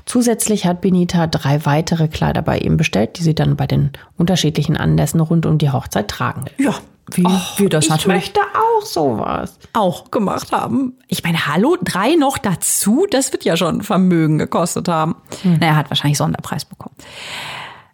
[0.06, 4.76] Zusätzlich hat Benita drei weitere Kleider bei ihm bestellt, die sie dann bei den unterschiedlichen
[4.76, 6.66] Anlässen rund um die Hochzeit tragen will.
[6.66, 6.74] Ja,
[7.12, 9.60] wie Och, wir das ich natürlich möchte auch sowas.
[9.74, 10.98] Auch gemacht haben.
[11.08, 15.16] Ich meine, hallo, drei noch dazu, das wird ja schon Vermögen gekostet haben.
[15.44, 15.58] Hm.
[15.60, 16.96] Na, er hat wahrscheinlich Sonderpreis bekommen,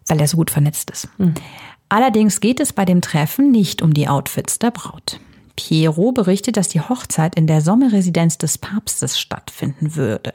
[0.08, 1.08] weil er so gut vernetzt ist.
[1.18, 1.34] Hm.
[1.88, 5.20] Allerdings geht es bei dem Treffen nicht um die Outfits der Braut.
[5.56, 10.32] Piero berichtet, dass die Hochzeit in der Sommerresidenz des Papstes stattfinden würde.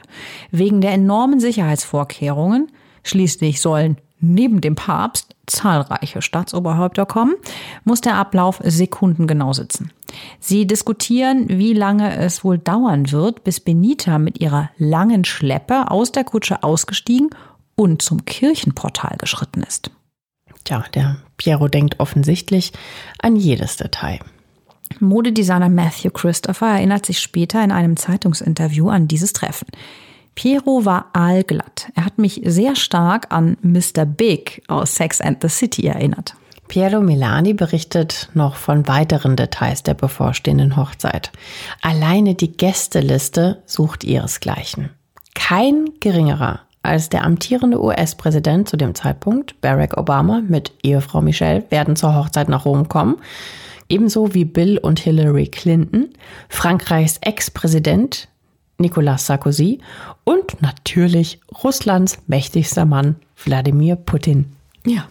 [0.52, 2.72] Wegen der enormen Sicherheitsvorkehrungen,
[3.04, 7.36] schließlich sollen neben dem Papst zahlreiche Staatsoberhäupter kommen,
[7.84, 9.92] muss der Ablauf sekundengenau sitzen.
[10.40, 16.12] Sie diskutieren, wie lange es wohl dauern wird, bis Benita mit ihrer langen Schleppe aus
[16.12, 17.30] der Kutsche ausgestiegen
[17.76, 19.92] und zum Kirchenportal geschritten ist.
[20.64, 22.74] Tja, der Piero denkt offensichtlich
[23.22, 24.20] an jedes Detail.
[25.00, 29.68] Modedesigner Matthew Christopher erinnert sich später in einem Zeitungsinterview an dieses Treffen.
[30.38, 31.92] Piero war aalglatt.
[31.96, 34.06] Er hat mich sehr stark an Mr.
[34.06, 36.36] Big aus Sex and the City erinnert.
[36.68, 41.32] Piero Milani berichtet noch von weiteren Details der bevorstehenden Hochzeit.
[41.82, 44.92] Alleine die Gästeliste sucht ihresgleichen.
[45.34, 51.96] Kein geringerer als der amtierende US-Präsident zu dem Zeitpunkt, Barack Obama, mit Ehefrau Michelle werden
[51.96, 53.16] zur Hochzeit nach Rom kommen.
[53.90, 56.10] Ebenso wie Bill und Hillary Clinton,
[56.48, 58.28] Frankreichs Ex-Präsident
[58.78, 59.80] Nicolas Sarkozy
[60.24, 64.54] und natürlich Russlands mächtigster Mann Wladimir Putin.
[64.86, 65.08] Ja,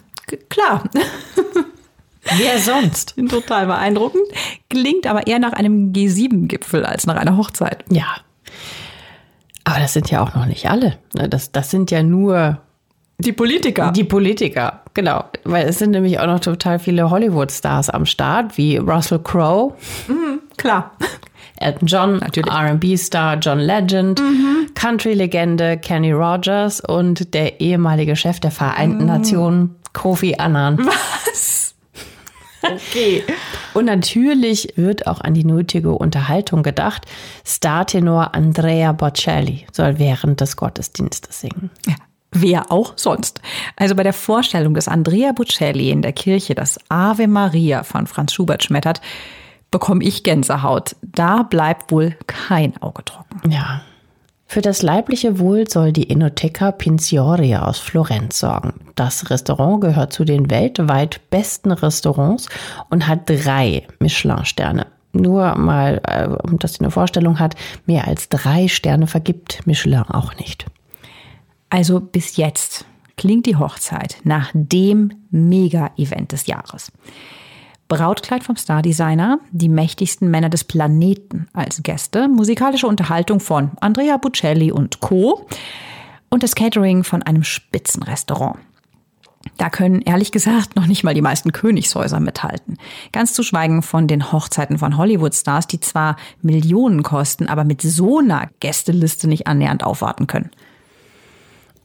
[0.49, 0.83] klar.
[2.37, 3.15] Wer sonst?
[3.29, 4.25] Total beeindruckend.
[4.69, 7.85] Klingt aber eher nach einem G7-Gipfel als nach einer Hochzeit.
[7.89, 8.17] Ja,
[9.67, 10.97] aber das sind ja auch noch nicht alle.
[11.13, 12.61] Ne, das, das sind ja nur
[13.17, 13.91] die Politiker.
[13.91, 15.25] Die Politiker, genau.
[15.43, 19.73] Weil es sind nämlich auch noch total viele Hollywood-Stars am Start, wie Russell Crowe.
[20.07, 20.91] Mhm, klar.
[21.59, 24.69] Elton John, natürlich RB-Star John Legend, mhm.
[24.75, 29.07] Country-Legende Kenny Rogers und der ehemalige Chef der Vereinten mhm.
[29.07, 30.77] Nationen, Kofi Annan.
[30.85, 31.75] Was?
[32.61, 33.23] Okay.
[33.73, 37.05] Und natürlich wird auch an die nötige Unterhaltung gedacht.
[37.45, 41.69] Startenor Andrea Bocelli soll während des Gottesdienstes singen.
[41.85, 41.95] Ja.
[42.31, 43.41] Wer auch sonst.
[43.77, 48.33] Also bei der Vorstellung, dass Andrea Bocelli in der Kirche das Ave Maria von Franz
[48.33, 49.01] Schubert schmettert,
[49.71, 50.95] bekomme ich Gänsehaut.
[51.01, 53.51] Da bleibt wohl kein Auge trocken.
[53.51, 53.81] Ja,
[54.49, 58.73] für das leibliche Wohl soll die Enoteca Pinzioria aus Florenz sorgen.
[58.95, 62.47] Das Restaurant gehört zu den weltweit besten Restaurants
[62.89, 64.87] und hat drei Michelin-Sterne.
[65.11, 70.33] Nur mal, äh, dass ihr eine Vorstellung hat, mehr als drei Sterne vergibt Michelin auch
[70.35, 70.65] nicht.
[71.69, 72.85] Also bis jetzt
[73.17, 76.93] klingt die Hochzeit nach dem Mega-Event des Jahres.
[77.87, 84.71] Brautkleid vom Stardesigner, die mächtigsten Männer des Planeten als Gäste, musikalische Unterhaltung von Andrea Bocelli
[84.71, 85.47] und Co.
[86.29, 88.57] und das Catering von einem Spitzenrestaurant.
[89.57, 92.77] Da können ehrlich gesagt noch nicht mal die meisten Königshäuser mithalten.
[93.13, 98.19] Ganz zu schweigen von den Hochzeiten von Hollywood-Stars, die zwar Millionen kosten, aber mit so
[98.19, 100.51] einer Gästeliste nicht annähernd aufwarten können.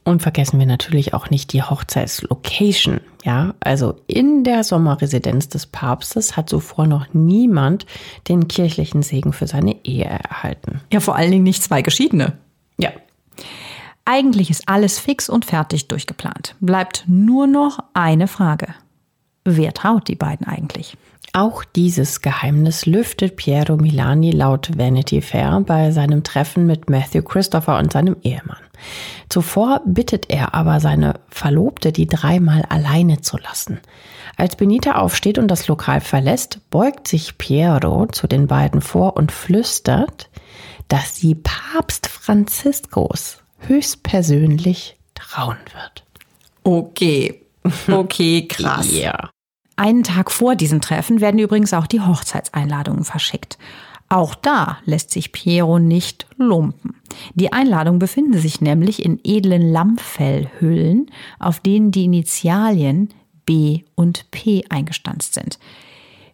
[0.05, 2.99] Und vergessen wir natürlich auch nicht die Hochzeitslocation.
[3.23, 7.85] Ja, also in der Sommerresidenz des Papstes hat zuvor noch niemand
[8.27, 10.81] den kirchlichen Segen für seine Ehe erhalten.
[10.91, 12.33] Ja, vor allen Dingen nicht zwei Geschiedene.
[12.77, 12.91] Ja.
[14.03, 16.55] Eigentlich ist alles fix und fertig durchgeplant.
[16.59, 18.67] Bleibt nur noch eine Frage.
[19.45, 20.97] Wer traut die beiden eigentlich?
[21.35, 27.79] Auch dieses Geheimnis lüftet Piero Milani laut Vanity Fair bei seinem Treffen mit Matthew Christopher
[27.79, 28.61] und seinem Ehemann.
[29.29, 33.79] Zuvor bittet er aber seine Verlobte, die dreimal alleine zu lassen.
[34.37, 39.31] Als Benita aufsteht und das Lokal verlässt, beugt sich Piero zu den beiden vor und
[39.31, 40.29] flüstert,
[40.87, 46.03] dass sie Papst Franziskus höchstpersönlich trauen wird.
[46.63, 47.41] Okay,
[47.89, 48.91] okay, krass.
[48.91, 49.32] Ja.
[49.75, 53.57] Einen Tag vor diesem Treffen werden übrigens auch die Hochzeitseinladungen verschickt.
[54.09, 56.95] Auch da lässt sich Piero nicht lumpen.
[57.33, 61.09] Die Einladungen befinden sich nämlich in edlen Lammfellhüllen,
[61.39, 63.09] auf denen die Initialien
[63.45, 65.57] B und P eingestanzt sind.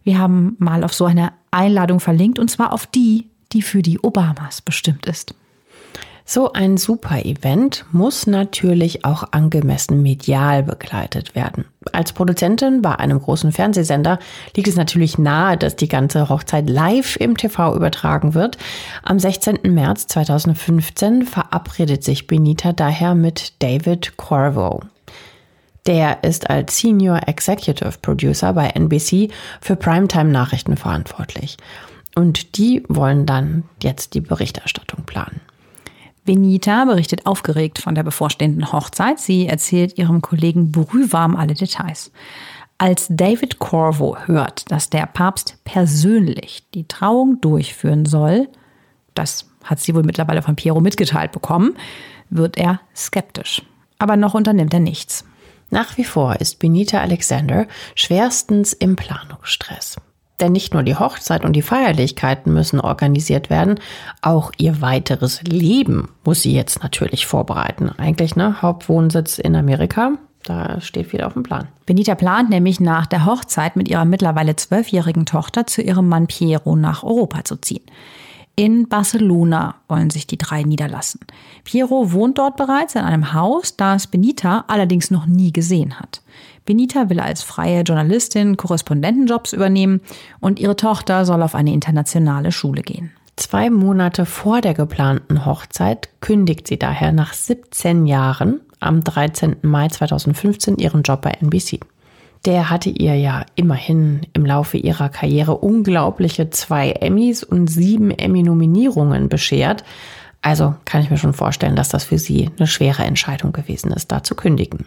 [0.04, 4.00] Wir haben mal auf so eine Einladung verlinkt und zwar auf die, die für die
[4.00, 5.34] Obamas bestimmt ist.
[6.32, 11.66] So ein Super-Event muss natürlich auch angemessen medial begleitet werden.
[11.92, 14.20] Als Produzentin bei einem großen Fernsehsender
[14.56, 18.60] liegt es natürlich nahe, dass die ganze Hochzeit live im TV übertragen wird.
[19.02, 19.74] Am 16.
[19.74, 24.82] März 2015 verabredet sich Benita daher mit David Corvo.
[25.88, 31.58] Der ist als Senior Executive Producer bei NBC für Primetime-Nachrichten verantwortlich.
[32.14, 35.42] Und die wollen dann jetzt die Berichterstattung planen.
[36.30, 39.20] Benita berichtet aufgeregt von der bevorstehenden Hochzeit.
[39.20, 42.12] Sie erzählt ihrem Kollegen brühwarm alle Details.
[42.78, 48.48] Als David Corvo hört, dass der Papst persönlich die Trauung durchführen soll,
[49.16, 51.76] das hat sie wohl mittlerweile von Piero mitgeteilt bekommen,
[52.30, 53.64] wird er skeptisch.
[53.98, 55.26] Aber noch unternimmt er nichts.
[55.72, 57.66] Nach wie vor ist Benita Alexander
[57.96, 59.96] schwerstens im Planungsstress.
[60.40, 63.80] Denn nicht nur die Hochzeit und die Feierlichkeiten müssen organisiert werden,
[64.22, 67.92] auch ihr weiteres Leben muss sie jetzt natürlich vorbereiten.
[67.98, 68.62] Eigentlich, ne?
[68.62, 70.14] Hauptwohnsitz in Amerika.
[70.44, 71.68] Da steht viel auf dem Plan.
[71.86, 76.76] Benita plant nämlich nach der Hochzeit mit ihrer mittlerweile zwölfjährigen Tochter zu ihrem Mann Piero
[76.76, 77.84] nach Europa zu ziehen.
[78.56, 81.22] In Barcelona wollen sich die drei niederlassen.
[81.64, 86.22] Piero wohnt dort bereits in einem Haus, das Benita allerdings noch nie gesehen hat.
[86.70, 90.02] Benita will als freie Journalistin Korrespondentenjobs übernehmen
[90.40, 93.10] und ihre Tochter soll auf eine internationale Schule gehen.
[93.38, 99.56] Zwei Monate vor der geplanten Hochzeit kündigt sie daher nach 17 Jahren am 13.
[99.64, 101.80] Mai 2015 ihren Job bei NBC.
[102.46, 109.28] Der hatte ihr ja immerhin im Laufe ihrer Karriere unglaubliche zwei Emmys und sieben Emmy-Nominierungen
[109.28, 109.84] beschert.
[110.44, 114.12] Also kann ich mir schon vorstellen, dass das für sie eine schwere Entscheidung gewesen ist,
[114.12, 114.86] da zu kündigen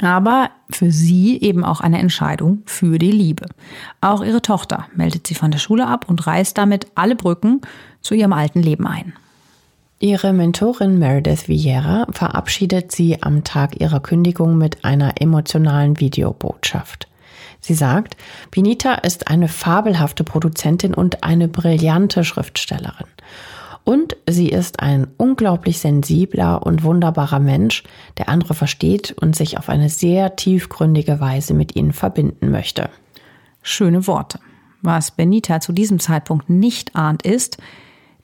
[0.00, 3.46] aber für sie eben auch eine Entscheidung für die Liebe.
[4.00, 7.60] Auch ihre Tochter meldet sie von der Schule ab und reißt damit alle Brücken
[8.00, 9.12] zu ihrem alten Leben ein.
[10.00, 17.08] Ihre Mentorin Meredith Vieira verabschiedet sie am Tag ihrer Kündigung mit einer emotionalen Videobotschaft.
[17.60, 18.16] Sie sagt,
[18.50, 23.06] Benita ist eine fabelhafte Produzentin und eine brillante Schriftstellerin.
[23.84, 27.84] Und sie ist ein unglaublich sensibler und wunderbarer Mensch,
[28.16, 32.88] der andere versteht und sich auf eine sehr tiefgründige Weise mit ihnen verbinden möchte.
[33.62, 34.40] Schöne Worte.
[34.80, 37.58] Was Benita zu diesem Zeitpunkt nicht ahnt, ist,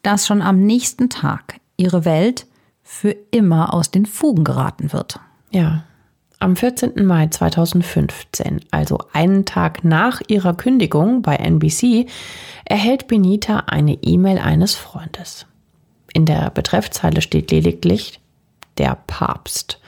[0.02, 2.46] dass schon am nächsten Tag ihre Welt
[2.82, 5.20] für immer aus den Fugen geraten wird.
[5.50, 5.84] Ja.
[6.38, 7.04] Am 14.
[7.04, 12.06] Mai 2015, also einen Tag nach ihrer Kündigung bei NBC,
[12.64, 15.46] erhält Benita eine E-Mail eines Freundes.
[16.12, 18.20] In der Betreffzeile steht lediglich
[18.78, 19.80] der Papst.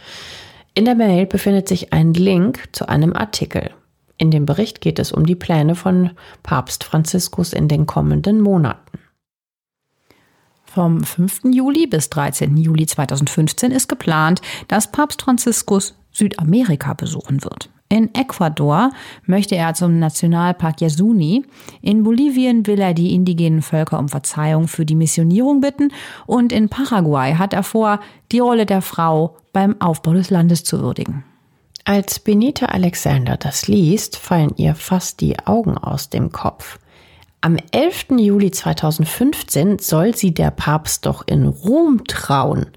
[0.74, 3.70] In der Mail befindet sich ein Link zu einem Artikel.
[4.16, 6.10] In dem Bericht geht es um die Pläne von
[6.42, 8.98] Papst Franziskus in den kommenden Monaten.
[10.64, 11.52] Vom 5.
[11.52, 12.56] Juli bis 13.
[12.56, 17.68] Juli 2015 ist geplant, dass Papst Franziskus Südamerika besuchen wird.
[17.92, 18.90] In Ecuador
[19.26, 21.44] möchte er zum Nationalpark Yasuni.
[21.82, 25.92] In Bolivien will er die indigenen Völker um Verzeihung für die Missionierung bitten.
[26.24, 28.00] Und in Paraguay hat er vor,
[28.32, 31.22] die Rolle der Frau beim Aufbau des Landes zu würdigen.
[31.84, 36.78] Als Benita Alexander das liest, fallen ihr fast die Augen aus dem Kopf.
[37.42, 38.06] Am 11.
[38.16, 42.68] Juli 2015 soll sie der Papst doch in Rom trauen.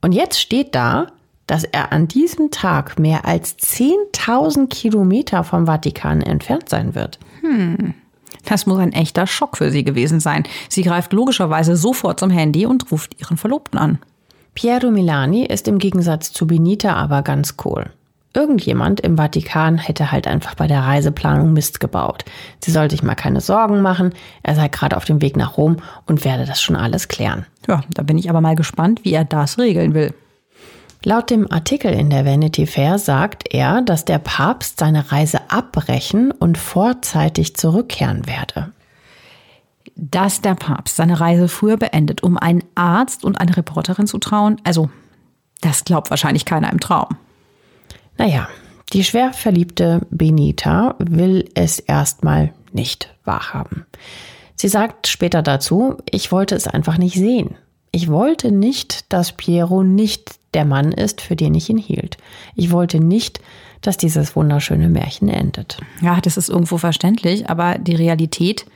[0.00, 1.08] Und jetzt steht da,
[1.46, 7.18] dass er an diesem Tag mehr als 10.000 Kilometer vom Vatikan entfernt sein wird.
[7.40, 7.94] Hm.
[8.44, 10.44] Das muss ein echter Schock für sie gewesen sein.
[10.68, 13.98] Sie greift logischerweise sofort zum Handy und ruft ihren Verlobten an.
[14.54, 17.90] Piero Milani ist im Gegensatz zu Benita aber ganz cool.
[18.32, 22.24] Irgendjemand im Vatikan hätte halt einfach bei der Reiseplanung Mist gebaut.
[22.62, 25.78] Sie soll sich mal keine Sorgen machen, er sei gerade auf dem Weg nach Rom
[26.06, 27.46] und werde das schon alles klären.
[27.66, 30.12] Ja, da bin ich aber mal gespannt, wie er das regeln will.
[31.04, 36.32] Laut dem Artikel in der Vanity Fair sagt er, dass der Papst seine Reise abbrechen
[36.32, 38.72] und vorzeitig zurückkehren werde.
[39.94, 44.60] Dass der Papst seine Reise früher beendet, um einen Arzt und eine Reporterin zu trauen,
[44.64, 44.90] also
[45.60, 47.16] das glaubt wahrscheinlich keiner im Traum.
[48.18, 48.48] Naja,
[48.92, 53.86] die schwer verliebte Benita will es erstmal nicht wahrhaben.
[54.54, 57.56] Sie sagt später dazu, ich wollte es einfach nicht sehen.
[57.96, 62.18] Ich wollte nicht, dass Piero nicht der Mann ist, für den ich ihn hielt.
[62.54, 63.40] Ich wollte nicht,
[63.80, 65.78] dass dieses wunderschöne Märchen endet.
[66.02, 68.66] Ja, das ist irgendwo verständlich, aber die Realität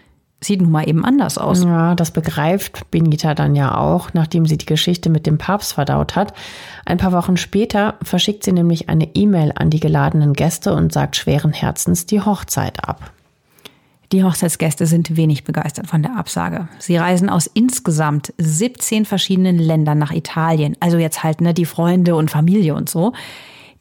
[0.40, 1.62] sieht nun mal eben anders aus.
[1.62, 6.16] Ja, das begreift Benita dann ja auch, nachdem sie die Geschichte mit dem Papst verdaut
[6.16, 6.32] hat.
[6.86, 11.16] Ein paar Wochen später verschickt sie nämlich eine E-Mail an die geladenen Gäste und sagt
[11.16, 13.12] schweren Herzens die Hochzeit ab.
[14.12, 16.66] Die Hochzeitsgäste sind wenig begeistert von der Absage.
[16.80, 20.76] Sie reisen aus insgesamt 17 verschiedenen Ländern nach Italien.
[20.80, 23.12] Also jetzt halt ne, die Freunde und Familie und so.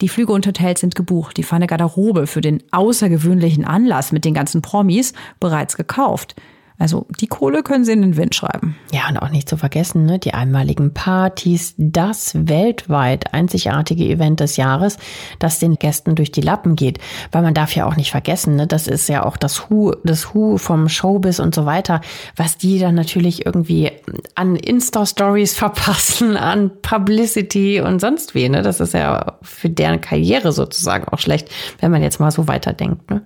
[0.02, 1.36] Die Flüge und Hotels sind gebucht.
[1.38, 6.36] Die feine Garderobe für den außergewöhnlichen Anlass mit den ganzen Promis bereits gekauft.
[6.80, 8.78] Also die Kohle können sie in den Wind schreiben.
[8.94, 14.56] Ja, und auch nicht zu vergessen, ne, die einmaligen Partys, das weltweit einzigartige Event des
[14.56, 14.98] Jahres,
[15.40, 17.00] das den Gästen durch die Lappen geht.
[17.34, 20.34] Weil man darf ja auch nicht vergessen, ne, das ist ja auch das Hu, das
[20.34, 22.00] Hu vom Showbiz und so weiter,
[22.38, 23.92] was die dann natürlich irgendwie
[24.36, 28.48] an Insta-Stories verpassen, an Publicity und sonst wie.
[28.48, 28.62] Ne?
[28.62, 31.50] Das ist ja für deren Karriere sozusagen auch schlecht,
[31.82, 33.12] wenn man jetzt mal so weiterdenkt.
[33.12, 33.22] Ne?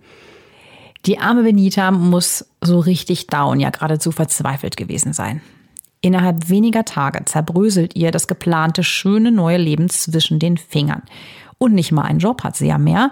[1.05, 5.41] Die arme Benita muss so richtig down, ja geradezu verzweifelt gewesen sein.
[5.99, 11.03] Innerhalb weniger Tage zerbröselt ihr das geplante schöne neue Leben zwischen den Fingern.
[11.57, 13.11] Und nicht mal einen Job hat sie ja mehr.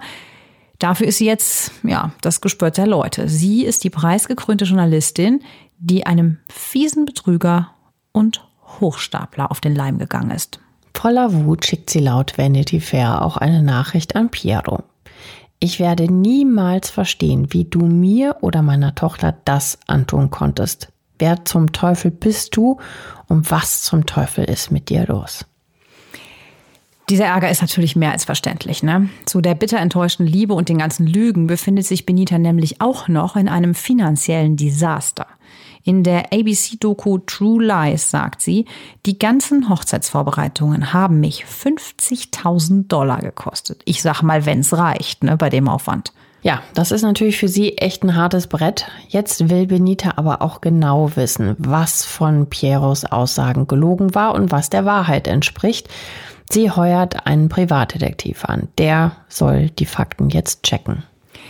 [0.78, 3.28] Dafür ist sie jetzt, ja, das Gespött der Leute.
[3.28, 5.42] Sie ist die preisgekrönte Journalistin,
[5.78, 7.70] die einem fiesen Betrüger
[8.12, 8.46] und
[8.80, 10.60] Hochstapler auf den Leim gegangen ist.
[10.94, 14.84] Voller Wut schickt sie laut Vanity Fair auch eine Nachricht an Piero.
[15.64, 20.88] Ich werde niemals verstehen, wie du mir oder meiner Tochter das antun konntest.
[21.20, 22.78] Wer zum Teufel bist du
[23.28, 25.44] und was zum Teufel ist mit dir los?
[27.08, 28.82] Dieser Ärger ist natürlich mehr als verständlich.
[28.82, 29.08] Ne?
[29.24, 33.36] Zu der bitter enttäuschten Liebe und den ganzen Lügen befindet sich Benita nämlich auch noch
[33.36, 35.28] in einem finanziellen Desaster.
[35.84, 38.66] In der ABC-Doku True Lies sagt sie,
[39.04, 43.82] die ganzen Hochzeitsvorbereitungen haben mich 50.000 Dollar gekostet.
[43.84, 46.12] Ich sag mal, wenn's reicht, ne, bei dem Aufwand.
[46.42, 48.86] Ja, das ist natürlich für sie echt ein hartes Brett.
[49.08, 54.68] Jetzt will Benita aber auch genau wissen, was von Pieros Aussagen gelogen war und was
[54.68, 55.88] der Wahrheit entspricht.
[56.50, 58.68] Sie heuert einen Privatdetektiv an.
[58.76, 61.04] Der soll die Fakten jetzt checken.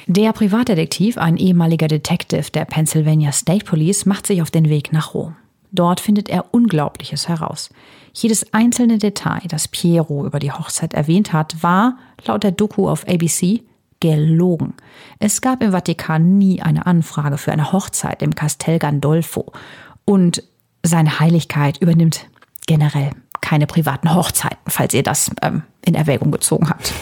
[0.06, 5.14] Der Privatdetektiv, ein ehemaliger Detective der Pennsylvania State Police, macht sich auf den Weg nach
[5.14, 5.36] Rom.
[5.70, 7.70] Dort findet er Unglaubliches heraus.
[8.12, 11.96] Jedes einzelne Detail, das Piero über die Hochzeit erwähnt hat, war,
[12.26, 13.62] laut der Doku auf ABC,
[14.00, 14.74] gelogen.
[15.20, 19.52] Es gab im Vatikan nie eine Anfrage für eine Hochzeit im Castel Gandolfo.
[20.04, 20.42] Und
[20.82, 22.26] seine Heiligkeit übernimmt
[22.66, 26.92] generell keine privaten Hochzeiten, falls ihr das ähm, in Erwägung gezogen habt.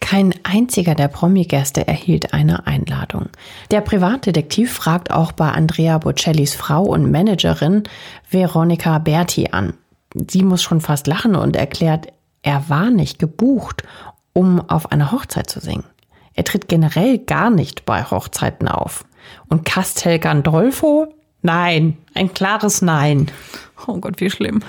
[0.00, 3.28] Kein einziger der Promi-Gäste erhielt eine Einladung.
[3.70, 7.84] Der Privatdetektiv fragt auch bei Andrea Bocellis Frau und Managerin
[8.30, 9.74] Veronica Berti an.
[10.14, 12.08] Sie muss schon fast lachen und erklärt,
[12.42, 13.82] er war nicht gebucht,
[14.32, 15.84] um auf einer Hochzeit zu singen.
[16.34, 19.04] Er tritt generell gar nicht bei Hochzeiten auf.
[19.48, 21.08] Und Castel Gandolfo?
[21.42, 23.30] Nein, ein klares Nein.
[23.86, 24.60] Oh Gott, wie schlimm.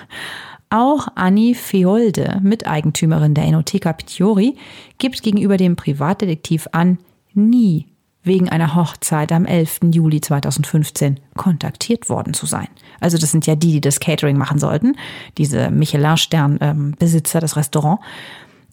[0.69, 4.57] Auch Annie Feolde, Miteigentümerin der Enoteca Pitiori,
[4.97, 6.99] gibt gegenüber dem Privatdetektiv an,
[7.33, 7.87] nie
[8.23, 9.79] wegen einer Hochzeit am 11.
[9.91, 12.67] Juli 2015 kontaktiert worden zu sein.
[12.99, 14.97] Also das sind ja die, die das Catering machen sollten,
[15.37, 18.03] diese Michelin-Stern-Besitzer des Restaurants.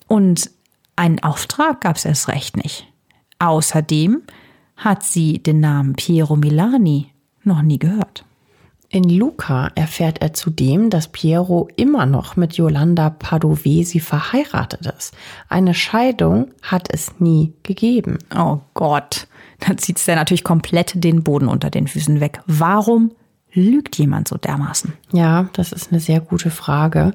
[0.08, 0.50] Und
[0.96, 2.86] einen Auftrag gab es erst recht nicht.
[3.38, 4.22] Außerdem
[4.76, 7.12] hat sie den Namen Piero Milani
[7.44, 8.24] noch nie gehört.
[8.94, 15.16] In Luca erfährt er zudem, dass Piero immer noch mit Yolanda Padovesi verheiratet ist.
[15.48, 18.18] Eine Scheidung hat es nie gegeben.
[18.32, 19.26] Oh Gott,
[19.58, 22.40] dann zieht der natürlich komplett den Boden unter den Füßen weg.
[22.46, 23.10] Warum
[23.52, 24.92] lügt jemand so dermaßen?
[25.10, 27.14] Ja, das ist eine sehr gute Frage.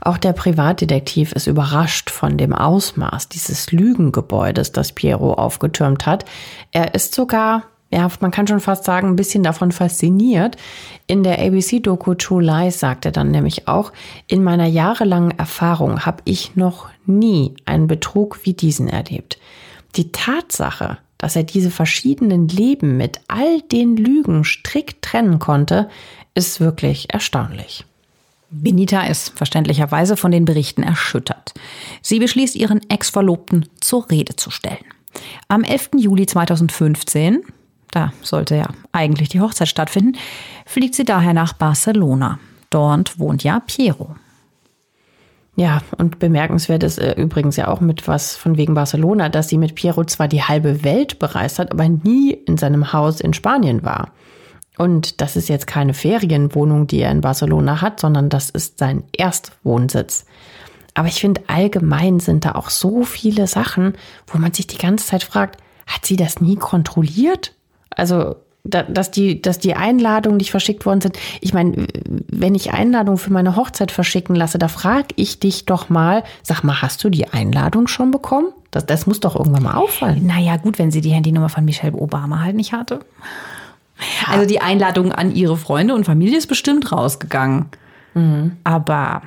[0.00, 6.24] Auch der Privatdetektiv ist überrascht von dem Ausmaß dieses Lügengebäudes, das Piero aufgetürmt hat.
[6.72, 7.62] Er ist sogar
[7.92, 10.56] ja, man kann schon fast sagen, ein bisschen davon fasziniert.
[11.08, 13.92] In der ABC-Doku True Lies sagt er dann nämlich auch,
[14.28, 19.38] in meiner jahrelangen Erfahrung habe ich noch nie einen Betrug wie diesen erlebt.
[19.96, 25.88] Die Tatsache, dass er diese verschiedenen Leben mit all den Lügen strikt trennen konnte,
[26.34, 27.84] ist wirklich erstaunlich.
[28.50, 31.54] Benita ist verständlicherweise von den Berichten erschüttert.
[32.02, 34.84] Sie beschließt, ihren Ex-Verlobten zur Rede zu stellen.
[35.48, 35.90] Am 11.
[35.98, 37.42] Juli 2015,
[37.90, 40.16] da sollte ja eigentlich die Hochzeit stattfinden,
[40.66, 42.38] fliegt sie daher nach Barcelona.
[42.70, 44.14] Dort wohnt ja Piero.
[45.56, 49.58] Ja, und bemerkenswert ist äh, übrigens ja auch mit was von wegen Barcelona, dass sie
[49.58, 53.82] mit Piero zwar die halbe Welt bereist hat, aber nie in seinem Haus in Spanien
[53.82, 54.12] war.
[54.78, 59.04] Und das ist jetzt keine Ferienwohnung, die er in Barcelona hat, sondern das ist sein
[59.12, 60.24] Erstwohnsitz.
[60.94, 63.94] Aber ich finde, allgemein sind da auch so viele Sachen,
[64.26, 67.54] wo man sich die ganze Zeit fragt, hat sie das nie kontrolliert?
[68.00, 71.18] Also, dass die, dass die Einladungen nicht verschickt worden sind.
[71.40, 71.86] Ich meine,
[72.28, 76.62] wenn ich Einladungen für meine Hochzeit verschicken lasse, da frage ich dich doch mal, sag
[76.62, 78.48] mal, hast du die Einladung schon bekommen?
[78.70, 80.26] Das, das muss doch irgendwann mal auffallen.
[80.26, 83.00] Naja, gut, wenn sie die Handynummer von Michelle Obama halt nicht hatte.
[84.26, 87.66] Also die Einladung an ihre Freunde und Familie ist bestimmt rausgegangen.
[88.14, 88.56] Mhm.
[88.64, 89.22] Aber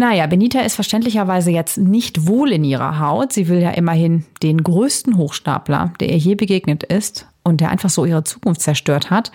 [0.00, 3.32] naja, Benita ist verständlicherweise jetzt nicht wohl in ihrer Haut.
[3.32, 7.90] Sie will ja immerhin den größten Hochstapler, der ihr je begegnet ist und der einfach
[7.90, 9.32] so ihre Zukunft zerstört hat,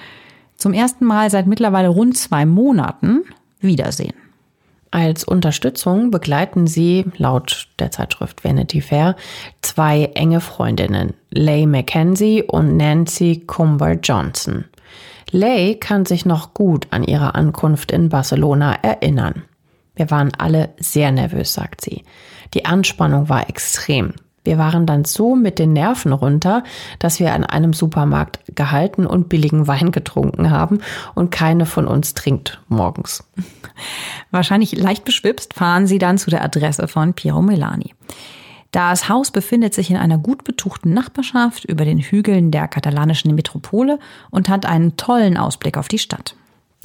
[0.56, 3.24] zum ersten Mal seit mittlerweile rund zwei Monaten
[3.60, 4.14] wiedersehen.
[4.90, 9.18] Als Unterstützung begleiten sie, laut der Zeitschrift Vanity Fair,
[9.62, 14.64] zwei enge Freundinnen, Leigh Mackenzie und Nancy Cumber Johnson.
[15.30, 19.44] Leigh kann sich noch gut an ihre Ankunft in Barcelona erinnern.
[19.96, 22.04] Wir waren alle sehr nervös, sagt sie.
[22.54, 24.14] Die Anspannung war extrem.
[24.44, 26.64] Wir waren dann so mit den Nerven runter,
[27.00, 30.80] dass wir an einem Supermarkt gehalten und billigen Wein getrunken haben
[31.16, 33.24] und keine von uns trinkt morgens.
[34.32, 37.94] Wahrscheinlich leicht beschwipst fahren sie dann zu der Adresse von Piero Melani.
[38.72, 44.00] Das Haus befindet sich in einer gut betuchten Nachbarschaft über den Hügeln der katalanischen Metropole
[44.32, 46.36] und hat einen tollen Ausblick auf die Stadt.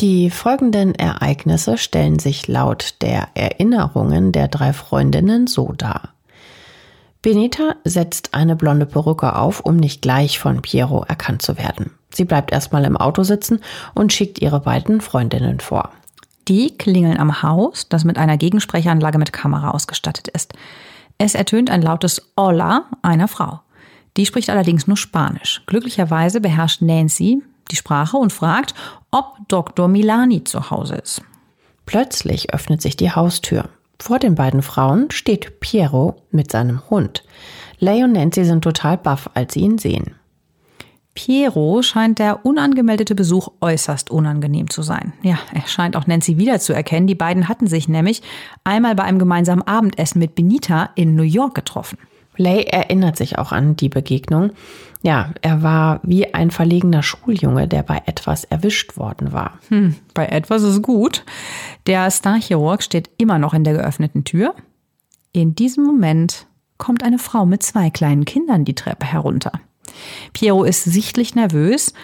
[0.01, 6.15] Die folgenden Ereignisse stellen sich laut der Erinnerungen der drei Freundinnen so dar.
[7.21, 11.91] Benita setzt eine blonde Perücke auf, um nicht gleich von Piero erkannt zu werden.
[12.15, 13.59] Sie bleibt erstmal im Auto sitzen
[13.93, 15.91] und schickt ihre beiden Freundinnen vor.
[16.47, 20.53] Die klingeln am Haus, das mit einer Gegensprechanlage mit Kamera ausgestattet ist.
[21.19, 23.63] Es ertönt ein lautes Hola einer Frau.
[24.17, 25.63] Die spricht allerdings nur Spanisch.
[25.67, 28.75] Glücklicherweise beherrscht Nancy die Sprache und fragt,
[29.11, 29.89] ob Dr.
[29.89, 31.23] Milani zu Hause ist.
[31.87, 33.69] Plötzlich öffnet sich die Haustür.
[34.01, 37.25] Vor den beiden Frauen steht Piero mit seinem Hund.
[37.79, 40.15] Lay und Nancy sind total baff, als sie ihn sehen.
[41.15, 45.15] Piero scheint der unangemeldete Besuch äußerst unangenehm zu sein.
[45.23, 47.09] Ja, er scheint auch Nancy wiederzuerkennen.
[47.09, 48.23] Die beiden hatten sich nämlich
[48.63, 51.99] einmal bei einem gemeinsamen Abendessen mit Benita in New York getroffen.
[52.37, 54.53] Lay erinnert sich auch an die Begegnung.
[55.03, 59.59] Ja, er war wie ein verlegener Schuljunge, der bei etwas erwischt worden war.
[59.69, 61.25] Hm, bei etwas ist gut.
[61.87, 64.55] Der Starchirurg steht immer noch in der geöffneten Tür.
[65.33, 66.47] In diesem Moment
[66.79, 69.53] kommt eine Frau mit zwei kleinen Kindern die Treppe herunter.
[70.33, 71.95] Piero ist sichtlich nervös.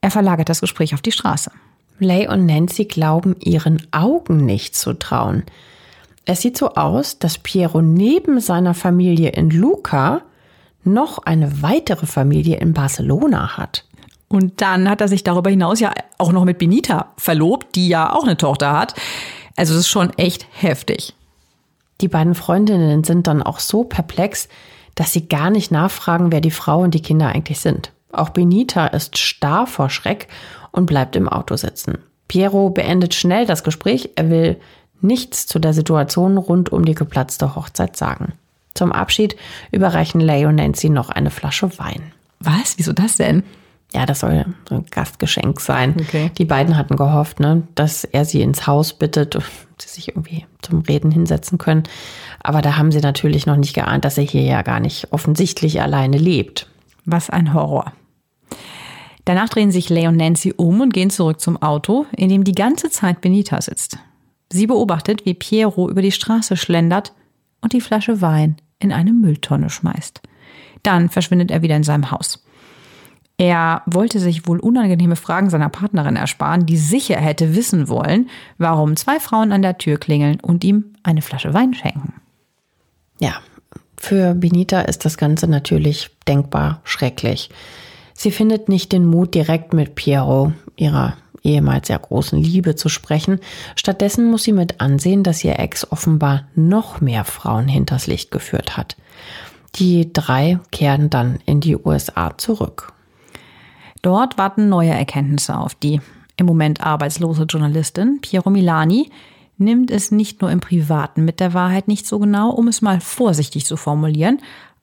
[0.00, 1.50] Er verlagert das Gespräch auf die Straße.
[1.98, 5.42] Lay und Nancy glauben ihren Augen nicht zu trauen.
[6.24, 10.22] Es sieht so aus, dass Piero neben seiner Familie in Luca
[10.84, 13.84] noch eine weitere Familie in Barcelona hat.
[14.28, 18.12] Und dann hat er sich darüber hinaus ja auch noch mit Benita verlobt, die ja
[18.12, 18.94] auch eine Tochter hat.
[19.56, 21.14] Also es ist schon echt heftig.
[22.00, 24.48] Die beiden Freundinnen sind dann auch so perplex,
[24.94, 27.92] dass sie gar nicht nachfragen, wer die Frau und die Kinder eigentlich sind.
[28.12, 30.28] Auch Benita ist starr vor Schreck
[30.70, 31.98] und bleibt im Auto sitzen.
[32.28, 34.10] Piero beendet schnell das Gespräch.
[34.16, 34.60] Er will
[35.00, 38.34] nichts zu der Situation rund um die geplatzte Hochzeit sagen.
[38.74, 39.36] Zum Abschied
[39.72, 42.12] überreichen Lay und Nancy noch eine Flasche Wein.
[42.40, 42.78] Was?
[42.78, 43.42] Wieso das denn?
[43.92, 45.96] Ja, das soll ein Gastgeschenk sein.
[45.98, 46.30] Okay.
[46.36, 49.44] Die beiden hatten gehofft, ne, dass er sie ins Haus bittet und
[49.80, 51.84] sie sich irgendwie zum Reden hinsetzen können.
[52.42, 55.80] Aber da haben sie natürlich noch nicht geahnt, dass er hier ja gar nicht offensichtlich
[55.80, 56.68] alleine lebt.
[57.06, 57.92] Was ein Horror.
[59.24, 62.52] Danach drehen sich Lay und Nancy um und gehen zurück zum Auto, in dem die
[62.52, 63.98] ganze Zeit Benita sitzt.
[64.50, 67.12] Sie beobachtet, wie Piero über die Straße schlendert
[67.60, 70.20] und die Flasche Wein in eine Mülltonne schmeißt.
[70.82, 72.44] Dann verschwindet er wieder in seinem Haus.
[73.36, 78.28] Er wollte sich wohl unangenehme Fragen seiner Partnerin ersparen, die sicher hätte wissen wollen,
[78.58, 82.14] warum zwei Frauen an der Tür klingeln und ihm eine Flasche Wein schenken.
[83.20, 83.34] Ja,
[83.96, 87.50] für Benita ist das Ganze natürlich denkbar schrecklich.
[88.12, 93.40] Sie findet nicht den Mut, direkt mit Piero, ihrer ehemals sehr großen Liebe zu sprechen.
[93.76, 98.76] Stattdessen muss sie mit ansehen, dass ihr Ex offenbar noch mehr Frauen hinters Licht geführt
[98.76, 98.96] hat.
[99.76, 102.92] Die drei kehren dann in die USA zurück.
[104.02, 106.00] Dort warten neue Erkenntnisse auf die
[106.36, 109.10] im Moment arbeitslose Journalistin Piero Milani
[109.58, 113.00] nimmt es nicht nur im Privaten mit der Wahrheit nicht so genau, um es mal
[113.00, 114.40] vorsichtig zu formulieren,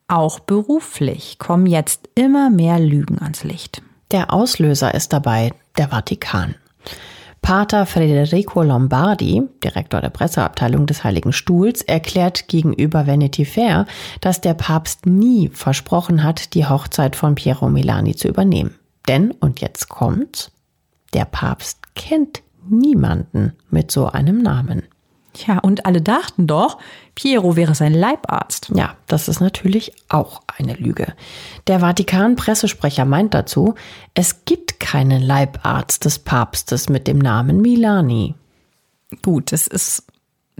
[0.07, 3.81] auch beruflich kommen jetzt immer mehr Lügen ans Licht.
[4.11, 6.55] Der Auslöser ist dabei der Vatikan.
[7.41, 13.85] Pater Federico Lombardi, Direktor der Presseabteilung des Heiligen Stuhls, erklärt gegenüber Vanity Fair,
[14.19, 18.73] dass der Papst nie versprochen hat, die Hochzeit von Piero Milani zu übernehmen.
[19.07, 20.51] Denn, und jetzt kommt's,
[21.13, 24.81] der Papst kennt niemanden mit so einem Namen.
[25.47, 26.77] Ja, und alle dachten doch,
[27.13, 28.71] Piero wäre sein Leibarzt.
[28.73, 31.13] Ja, das ist natürlich auch eine Lüge.
[31.67, 33.75] Der Vatikan-Pressesprecher meint dazu,
[34.13, 38.35] es gibt keinen Leibarzt des Papstes mit dem Namen Milani.
[39.21, 40.03] Gut, es ist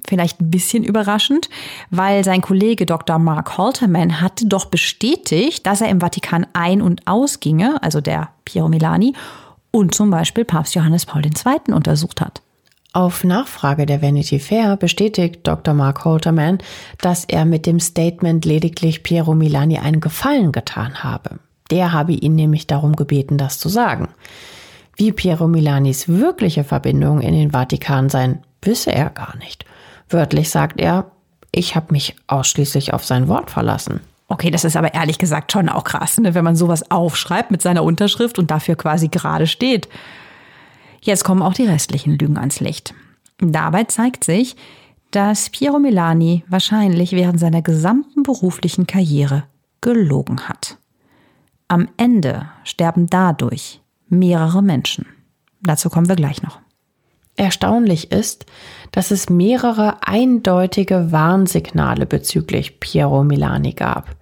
[0.08, 1.50] Vielleicht ein bisschen überraschend,
[1.90, 3.18] weil sein Kollege Dr.
[3.18, 8.68] Mark Halterman hatte doch bestätigt, dass er im Vatikan ein- und ausginge, also der Piero
[8.68, 9.14] Milani,
[9.72, 11.74] und zum Beispiel Papst Johannes Paul II.
[11.74, 12.42] untersucht hat.
[12.96, 15.74] Auf Nachfrage der Vanity Fair bestätigt Dr.
[15.74, 16.60] Mark Halterman,
[17.02, 21.40] dass er mit dem Statement lediglich Piero Milani einen Gefallen getan habe.
[21.72, 24.08] Der habe ihn nämlich darum gebeten, das zu sagen.
[24.96, 29.66] Wie Piero Milanis wirkliche Verbindungen in den Vatikan seien, wisse er gar nicht.
[30.08, 31.12] Wörtlich sagt er,
[31.52, 34.00] ich habe mich ausschließlich auf sein Wort verlassen.
[34.30, 37.62] Okay, das ist aber ehrlich gesagt schon auch krass, ne, wenn man sowas aufschreibt mit
[37.62, 39.90] seiner Unterschrift und dafür quasi gerade steht.
[41.06, 42.96] Jetzt kommen auch die restlichen Lügen ans Licht.
[43.38, 44.56] Dabei zeigt sich,
[45.12, 49.44] dass Piero Milani wahrscheinlich während seiner gesamten beruflichen Karriere
[49.82, 50.80] gelogen hat.
[51.68, 55.06] Am Ende sterben dadurch mehrere Menschen.
[55.62, 56.60] Dazu kommen wir gleich noch.
[57.36, 58.48] Erstaunlich ist,
[58.92, 64.16] dass es mehrere eindeutige Warnsignale bezüglich Piero Milani gab.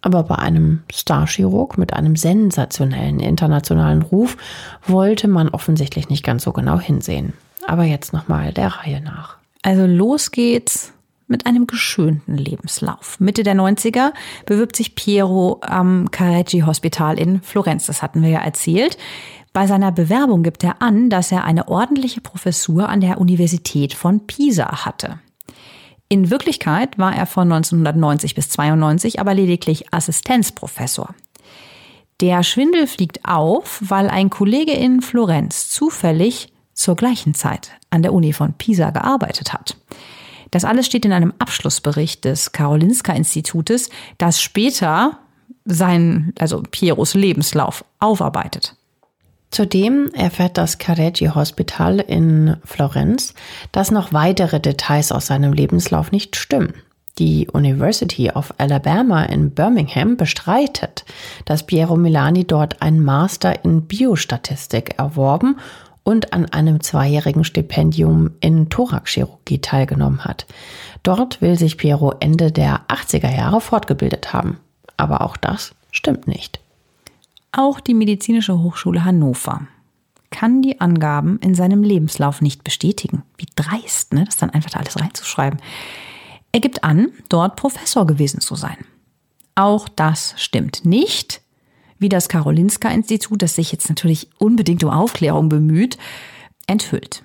[0.00, 4.36] Aber bei einem Starchirurg mit einem sensationellen internationalen Ruf
[4.86, 7.32] wollte man offensichtlich nicht ganz so genau hinsehen.
[7.66, 9.36] Aber jetzt nochmal der Reihe nach.
[9.62, 10.92] Also los geht's
[11.26, 13.20] mit einem geschönten Lebenslauf.
[13.20, 14.12] Mitte der 90er
[14.46, 17.86] bewirbt sich Piero am Careggi Hospital in Florenz.
[17.86, 18.96] Das hatten wir ja erzählt.
[19.52, 24.26] Bei seiner Bewerbung gibt er an, dass er eine ordentliche Professur an der Universität von
[24.26, 25.18] Pisa hatte.
[26.08, 31.14] In Wirklichkeit war er von 1990 bis 92 aber lediglich Assistenzprofessor.
[32.20, 38.12] Der Schwindel fliegt auf, weil ein Kollege in Florenz zufällig zur gleichen Zeit an der
[38.12, 39.76] Uni von Pisa gearbeitet hat.
[40.50, 45.18] Das alles steht in einem Abschlussbericht des Karolinska-Institutes, das später
[45.66, 48.77] sein, also Pieros Lebenslauf aufarbeitet.
[49.50, 53.34] Zudem erfährt das Careggi Hospital in Florenz,
[53.72, 56.74] dass noch weitere Details aus seinem Lebenslauf nicht stimmen.
[57.18, 61.04] Die University of Alabama in Birmingham bestreitet,
[61.46, 65.56] dass Piero Milani dort einen Master in Biostatistik erworben
[66.04, 70.46] und an einem zweijährigen Stipendium in Thoraxchirurgie teilgenommen hat.
[71.02, 74.58] Dort will sich Piero Ende der 80er Jahre fortgebildet haben.
[74.96, 76.60] Aber auch das stimmt nicht.
[77.52, 79.66] Auch die Medizinische Hochschule Hannover
[80.30, 83.22] kann die Angaben in seinem Lebenslauf nicht bestätigen.
[83.38, 84.24] Wie dreist, ne?
[84.24, 85.60] das dann einfach da alles reinzuschreiben.
[86.52, 88.76] Er gibt an, dort Professor gewesen zu sein.
[89.54, 91.40] Auch das stimmt nicht,
[91.98, 95.98] wie das Karolinska-Institut, das sich jetzt natürlich unbedingt um Aufklärung bemüht,
[96.66, 97.24] enthüllt.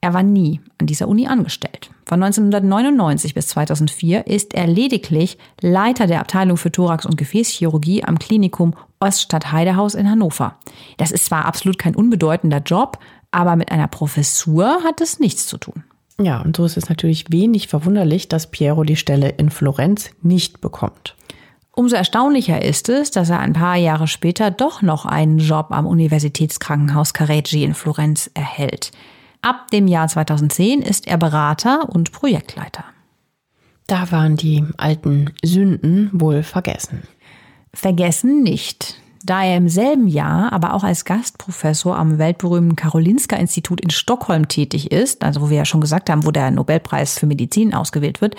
[0.00, 1.90] Er war nie an dieser Uni angestellt.
[2.04, 8.18] Von 1999 bis 2004 ist er lediglich Leiter der Abteilung für Thorax- und Gefäßchirurgie am
[8.18, 10.58] Klinikum Oststadt Heidehaus in Hannover.
[10.96, 12.98] Das ist zwar absolut kein unbedeutender Job,
[13.30, 15.84] aber mit einer Professur hat es nichts zu tun.
[16.20, 20.60] Ja, und so ist es natürlich wenig verwunderlich, dass Piero die Stelle in Florenz nicht
[20.60, 21.14] bekommt.
[21.72, 25.86] Umso erstaunlicher ist es, dass er ein paar Jahre später doch noch einen Job am
[25.86, 28.92] Universitätskrankenhaus Careggi in Florenz erhält.
[29.42, 32.84] Ab dem Jahr 2010 ist er Berater und Projektleiter.
[33.86, 37.02] Da waren die alten Sünden wohl vergessen.
[37.76, 39.00] Vergessen nicht.
[39.22, 44.92] Da er im selben Jahr aber auch als Gastprofessor am weltberühmten Karolinska-Institut in Stockholm tätig
[44.92, 48.34] ist, also wo wir ja schon gesagt haben, wo der Nobelpreis für Medizin ausgewählt wird,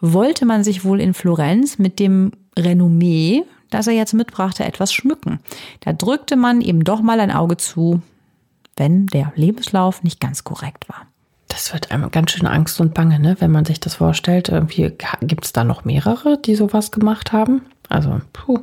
[0.00, 5.40] wollte man sich wohl in Florenz mit dem Renommee, das er jetzt mitbrachte, etwas schmücken.
[5.80, 8.00] Da drückte man eben doch mal ein Auge zu,
[8.76, 11.02] wenn der Lebenslauf nicht ganz korrekt war.
[11.48, 13.36] Das wird einem ganz schön Angst und Bange, ne?
[13.40, 14.48] wenn man sich das vorstellt.
[14.48, 14.90] Irgendwie
[15.20, 17.62] gibt es da noch mehrere, die sowas gemacht haben.
[17.88, 18.60] Also, puh.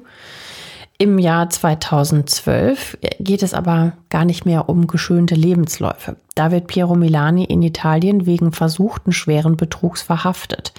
[1.01, 6.15] Im Jahr 2012 geht es aber gar nicht mehr um geschönte Lebensläufe.
[6.35, 10.73] Da wird Piero Milani in Italien wegen versuchten schweren Betrugs verhaftet.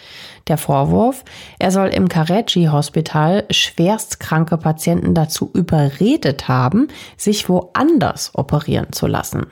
[0.46, 1.24] Der Vorwurf,
[1.58, 6.86] er soll im Careggi Hospital schwerstkranke Patienten dazu überredet haben,
[7.16, 9.46] sich woanders operieren zu lassen.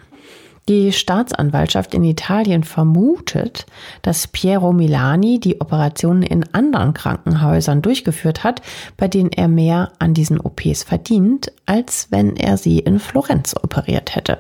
[0.71, 3.67] Die Staatsanwaltschaft in Italien vermutet,
[4.03, 8.63] dass Piero Milani die Operationen in anderen Krankenhäusern durchgeführt hat,
[8.97, 14.15] bei denen er mehr an diesen OPs verdient, als wenn er sie in Florenz operiert
[14.15, 14.39] hätte.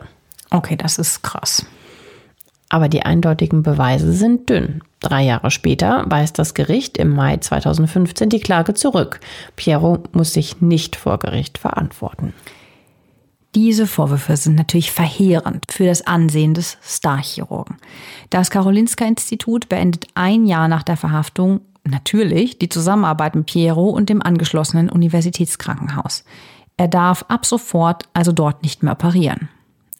[0.50, 1.66] Okay, das ist krass.
[2.68, 4.82] Aber die eindeutigen Beweise sind dünn.
[5.00, 9.18] Drei Jahre später weist das Gericht im Mai 2015 die Klage zurück.
[9.56, 12.34] Piero muss sich nicht vor Gericht verantworten.
[13.54, 17.76] Diese Vorwürfe sind natürlich verheerend für das Ansehen des Starchirurgen.
[18.30, 24.22] Das Karolinska-Institut beendet ein Jahr nach der Verhaftung natürlich die Zusammenarbeit mit Piero und dem
[24.22, 26.24] angeschlossenen Universitätskrankenhaus.
[26.76, 29.48] Er darf ab sofort also dort nicht mehr operieren.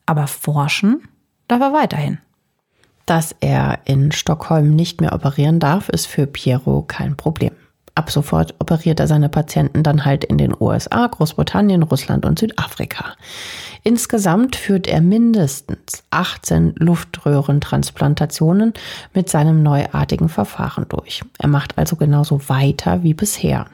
[0.07, 1.03] Aber forschen
[1.48, 2.18] darf er weiterhin.
[3.05, 7.53] Dass er in Stockholm nicht mehr operieren darf, ist für Piero kein Problem.
[7.95, 13.16] Ab sofort operiert er seine Patienten dann halt in den USA, Großbritannien, Russland und Südafrika.
[13.82, 18.74] Insgesamt führt er mindestens 18 Luftröhrentransplantationen
[19.14, 21.22] mit seinem neuartigen Verfahren durch.
[21.38, 23.66] Er macht also genauso weiter wie bisher.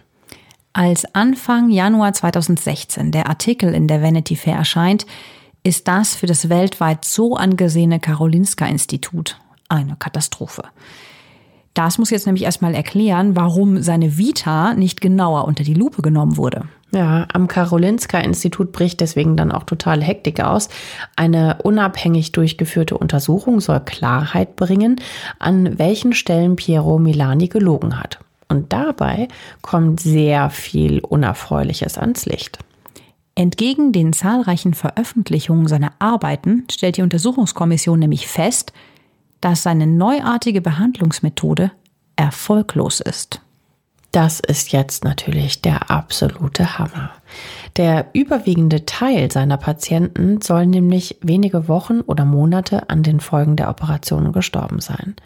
[0.72, 5.06] Als Anfang Januar 2016 der Artikel in der Vanity Fair erscheint,
[5.62, 9.38] ist das für das weltweit so angesehene Karolinska-Institut
[9.68, 10.62] eine Katastrophe.
[11.76, 16.38] Das muss jetzt nämlich erstmal erklären, warum seine Vita nicht genauer unter die Lupe genommen
[16.38, 16.62] wurde.
[16.90, 20.70] Ja, am Karolinska-Institut bricht deswegen dann auch total Hektik aus.
[21.16, 24.96] Eine unabhängig durchgeführte Untersuchung soll Klarheit bringen,
[25.38, 28.20] an welchen Stellen Piero Milani gelogen hat.
[28.48, 29.28] Und dabei
[29.60, 32.58] kommt sehr viel Unerfreuliches ans Licht.
[33.34, 38.72] Entgegen den zahlreichen Veröffentlichungen seiner Arbeiten stellt die Untersuchungskommission nämlich fest,
[39.40, 41.70] dass seine neuartige Behandlungsmethode
[42.16, 43.40] erfolglos ist.
[44.12, 47.10] Das ist jetzt natürlich der absolute Hammer.
[47.76, 53.68] Der überwiegende Teil seiner Patienten soll nämlich wenige Wochen oder Monate an den Folgen der
[53.68, 55.16] Operationen gestorben sein.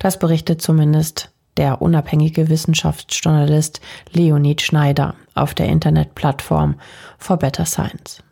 [0.00, 3.80] Das berichtet zumindest der unabhängige Wissenschaftsjournalist
[4.12, 6.74] Leonid Schneider auf der Internetplattform
[7.18, 8.24] For Better Science.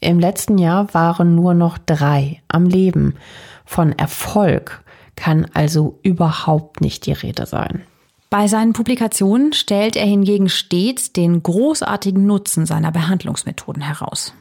[0.00, 3.16] Im letzten Jahr waren nur noch drei am Leben.
[3.68, 4.82] Von Erfolg
[5.14, 7.82] kann also überhaupt nicht die Rede sein.
[8.30, 14.32] Bei seinen Publikationen stellt er hingegen stets den großartigen Nutzen seiner Behandlungsmethoden heraus.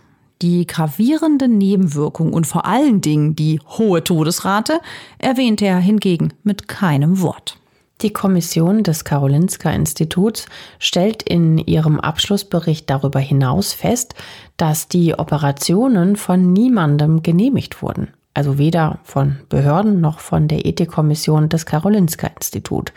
[0.41, 4.79] Die gravierenden Nebenwirkungen und vor allen Dingen die hohe Todesrate
[5.19, 7.57] erwähnt er hingegen mit keinem Wort.
[8.01, 10.45] Die Kommission des Karolinska Instituts
[10.79, 14.15] stellt in ihrem Abschlussbericht darüber hinaus fest,
[14.55, 21.49] dass die Operationen von niemandem genehmigt wurden also weder von Behörden noch von der Ethikkommission
[21.49, 22.93] des Karolinska Institut.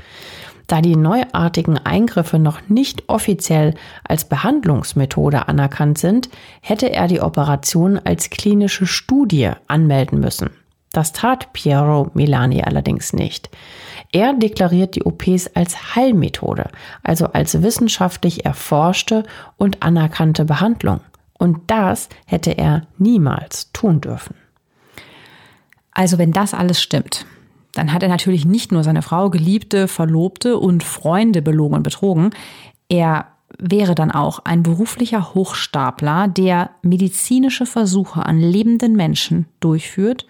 [0.66, 3.74] Da die neuartigen Eingriffe noch nicht offiziell
[4.04, 6.28] als Behandlungsmethode anerkannt sind,
[6.60, 10.50] hätte er die Operation als klinische Studie anmelden müssen.
[10.92, 13.48] Das tat Piero Milani allerdings nicht.
[14.12, 16.68] Er deklariert die OPs als Heilmethode,
[17.02, 19.24] also als wissenschaftlich erforschte
[19.56, 21.00] und anerkannte Behandlung.
[21.32, 24.34] Und das hätte er niemals tun dürfen.
[26.00, 27.26] Also wenn das alles stimmt,
[27.74, 32.30] dann hat er natürlich nicht nur seine Frau, Geliebte, Verlobte und Freunde belogen und betrogen.
[32.88, 33.26] Er
[33.58, 40.26] wäre dann auch ein beruflicher Hochstapler, der medizinische Versuche an lebenden Menschen durchführt,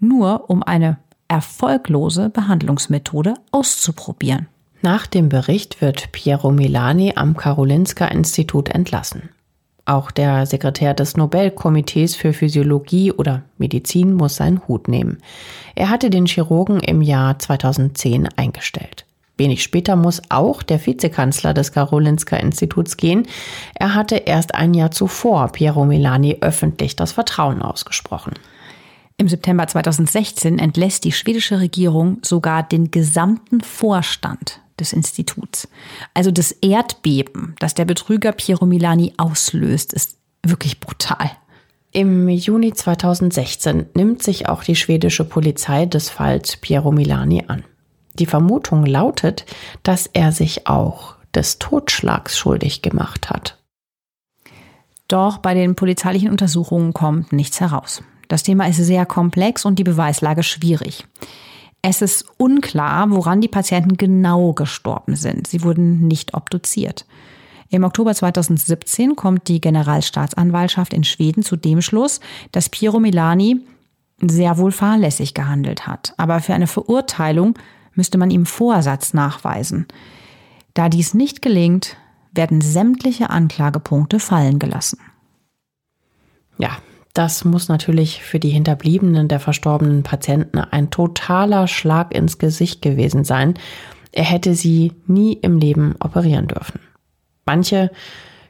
[0.00, 0.98] nur um eine
[1.28, 4.48] erfolglose Behandlungsmethode auszuprobieren.
[4.82, 9.30] Nach dem Bericht wird Piero Milani am Karolinska Institut entlassen.
[9.86, 15.18] Auch der Sekretär des Nobelkomitees für Physiologie oder Medizin muss seinen Hut nehmen.
[15.76, 19.06] Er hatte den Chirurgen im Jahr 2010 eingestellt.
[19.38, 23.28] Wenig später muss auch der Vizekanzler des Karolinska Instituts gehen.
[23.74, 28.32] Er hatte erst ein Jahr zuvor Piero Milani öffentlich das Vertrauen ausgesprochen.
[29.18, 35.68] Im September 2016 entlässt die schwedische Regierung sogar den gesamten Vorstand des Instituts.
[36.14, 41.30] Also das Erdbeben, das der Betrüger Piero Milani auslöst, ist wirklich brutal.
[41.92, 47.64] Im Juni 2016 nimmt sich auch die schwedische Polizei des Falls Piero Milani an.
[48.18, 49.46] Die Vermutung lautet,
[49.82, 53.58] dass er sich auch des Totschlags schuldig gemacht hat.
[55.08, 58.02] Doch bei den polizeilichen Untersuchungen kommt nichts heraus.
[58.28, 61.06] Das Thema ist sehr komplex und die Beweislage schwierig.
[61.88, 65.46] Es ist unklar, woran die Patienten genau gestorben sind.
[65.46, 67.06] Sie wurden nicht obduziert.
[67.68, 72.18] Im Oktober 2017 kommt die Generalstaatsanwaltschaft in Schweden zu dem Schluss,
[72.50, 73.60] dass Piero Milani
[74.20, 76.12] sehr wohl fahrlässig gehandelt hat.
[76.16, 77.56] Aber für eine Verurteilung
[77.94, 79.86] müsste man ihm Vorsatz nachweisen.
[80.74, 81.96] Da dies nicht gelingt,
[82.32, 84.98] werden sämtliche Anklagepunkte fallen gelassen.
[86.58, 86.78] Ja,
[87.16, 93.24] das muss natürlich für die Hinterbliebenen der verstorbenen Patienten ein totaler Schlag ins Gesicht gewesen
[93.24, 93.54] sein.
[94.12, 96.80] Er hätte sie nie im Leben operieren dürfen.
[97.46, 97.90] Manche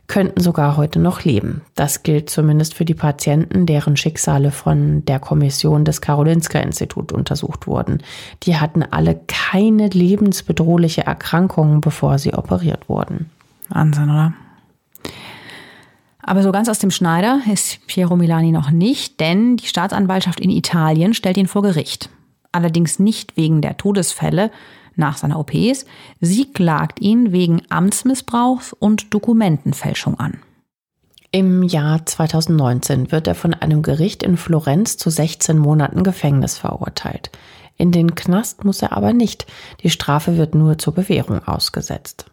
[0.08, 1.62] könnten sogar heute noch leben.
[1.76, 7.68] Das gilt zumindest für die Patienten, deren Schicksale von der Kommission des Karolinska Institut untersucht
[7.68, 8.02] wurden.
[8.44, 13.30] Die hatten alle keine lebensbedrohliche Erkrankungen, bevor sie operiert wurden.
[13.68, 14.34] Wahnsinn, oder?
[16.28, 20.50] Aber so ganz aus dem Schneider ist Piero Milani noch nicht, denn die Staatsanwaltschaft in
[20.50, 22.10] Italien stellt ihn vor Gericht.
[22.50, 24.50] Allerdings nicht wegen der Todesfälle
[24.96, 25.86] nach seiner OPs.
[26.20, 30.40] Sie klagt ihn wegen Amtsmissbrauchs und Dokumentenfälschung an.
[31.30, 37.30] Im Jahr 2019 wird er von einem Gericht in Florenz zu 16 Monaten Gefängnis verurteilt.
[37.76, 39.46] In den Knast muss er aber nicht.
[39.84, 42.26] Die Strafe wird nur zur Bewährung ausgesetzt.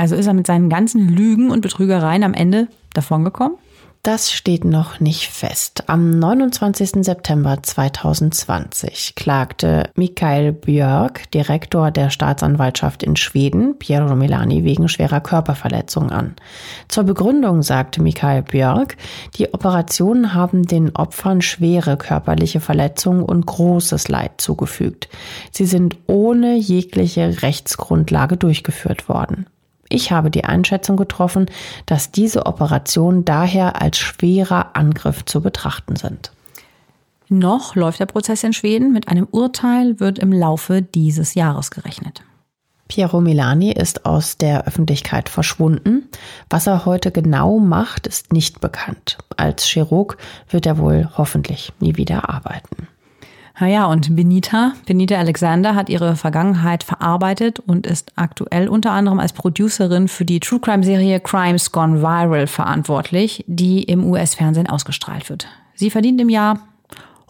[0.00, 3.58] Also ist er mit seinen ganzen Lügen und Betrügereien am Ende davongekommen?
[4.02, 5.90] Das steht noch nicht fest.
[5.90, 7.04] Am 29.
[7.04, 16.10] September 2020 klagte Mikael Björk, Direktor der Staatsanwaltschaft in Schweden, Piero Milani wegen schwerer Körperverletzung
[16.10, 16.34] an.
[16.88, 18.96] Zur Begründung sagte Mikael Björk,
[19.36, 25.10] die Operationen haben den Opfern schwere körperliche Verletzungen und großes Leid zugefügt.
[25.50, 29.44] Sie sind ohne jegliche Rechtsgrundlage durchgeführt worden.
[29.90, 31.46] Ich habe die Einschätzung getroffen,
[31.84, 36.30] dass diese Operationen daher als schwerer Angriff zu betrachten sind.
[37.28, 38.92] Noch läuft der Prozess in Schweden.
[38.92, 42.22] Mit einem Urteil wird im Laufe dieses Jahres gerechnet.
[42.88, 46.08] Piero Milani ist aus der Öffentlichkeit verschwunden.
[46.48, 49.18] Was er heute genau macht, ist nicht bekannt.
[49.36, 50.18] Als Chirurg
[50.48, 52.88] wird er wohl hoffentlich nie wieder arbeiten.
[53.60, 59.34] Naja, und Benita, Benita Alexander hat ihre Vergangenheit verarbeitet und ist aktuell unter anderem als
[59.34, 65.46] Producerin für die True Crime Serie Crimes Gone Viral verantwortlich, die im US-Fernsehen ausgestrahlt wird.
[65.74, 66.60] Sie verdient im Jahr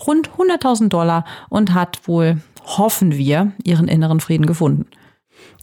[0.06, 4.86] rund 100.000 Dollar und hat wohl, hoffen wir, ihren inneren Frieden gefunden.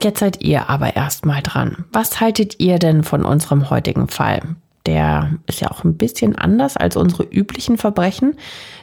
[0.03, 1.85] Jetzt seid ihr aber erstmal dran.
[1.93, 4.41] Was haltet ihr denn von unserem heutigen Fall?
[4.87, 8.35] Der ist ja auch ein bisschen anders als unsere üblichen Verbrechen.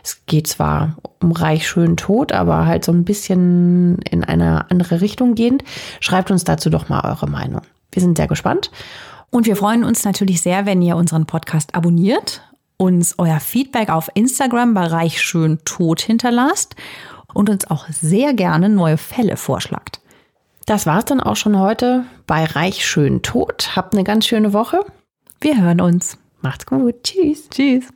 [0.05, 5.01] Es geht zwar um reich, schön, tot, aber halt so ein bisschen in eine andere
[5.01, 5.65] Richtung gehend.
[6.01, 7.63] Schreibt uns dazu doch mal eure Meinung.
[7.91, 8.71] Wir sind sehr gespannt.
[9.31, 12.43] Und wir freuen uns natürlich sehr, wenn ihr unseren Podcast abonniert,
[12.77, 16.77] uns euer Feedback auf Instagram bei Reich Schön Tot hinterlasst
[17.33, 20.01] und uns auch sehr gerne neue Fälle vorschlagt.
[20.67, 23.75] Das war's dann auch schon heute bei Reich Schön Tot.
[23.75, 24.85] Habt eine ganz schöne Woche.
[25.45, 26.17] Wir hören uns.
[26.41, 27.03] Macht's gut.
[27.03, 27.51] Tschüss.
[27.51, 27.93] Tschüss.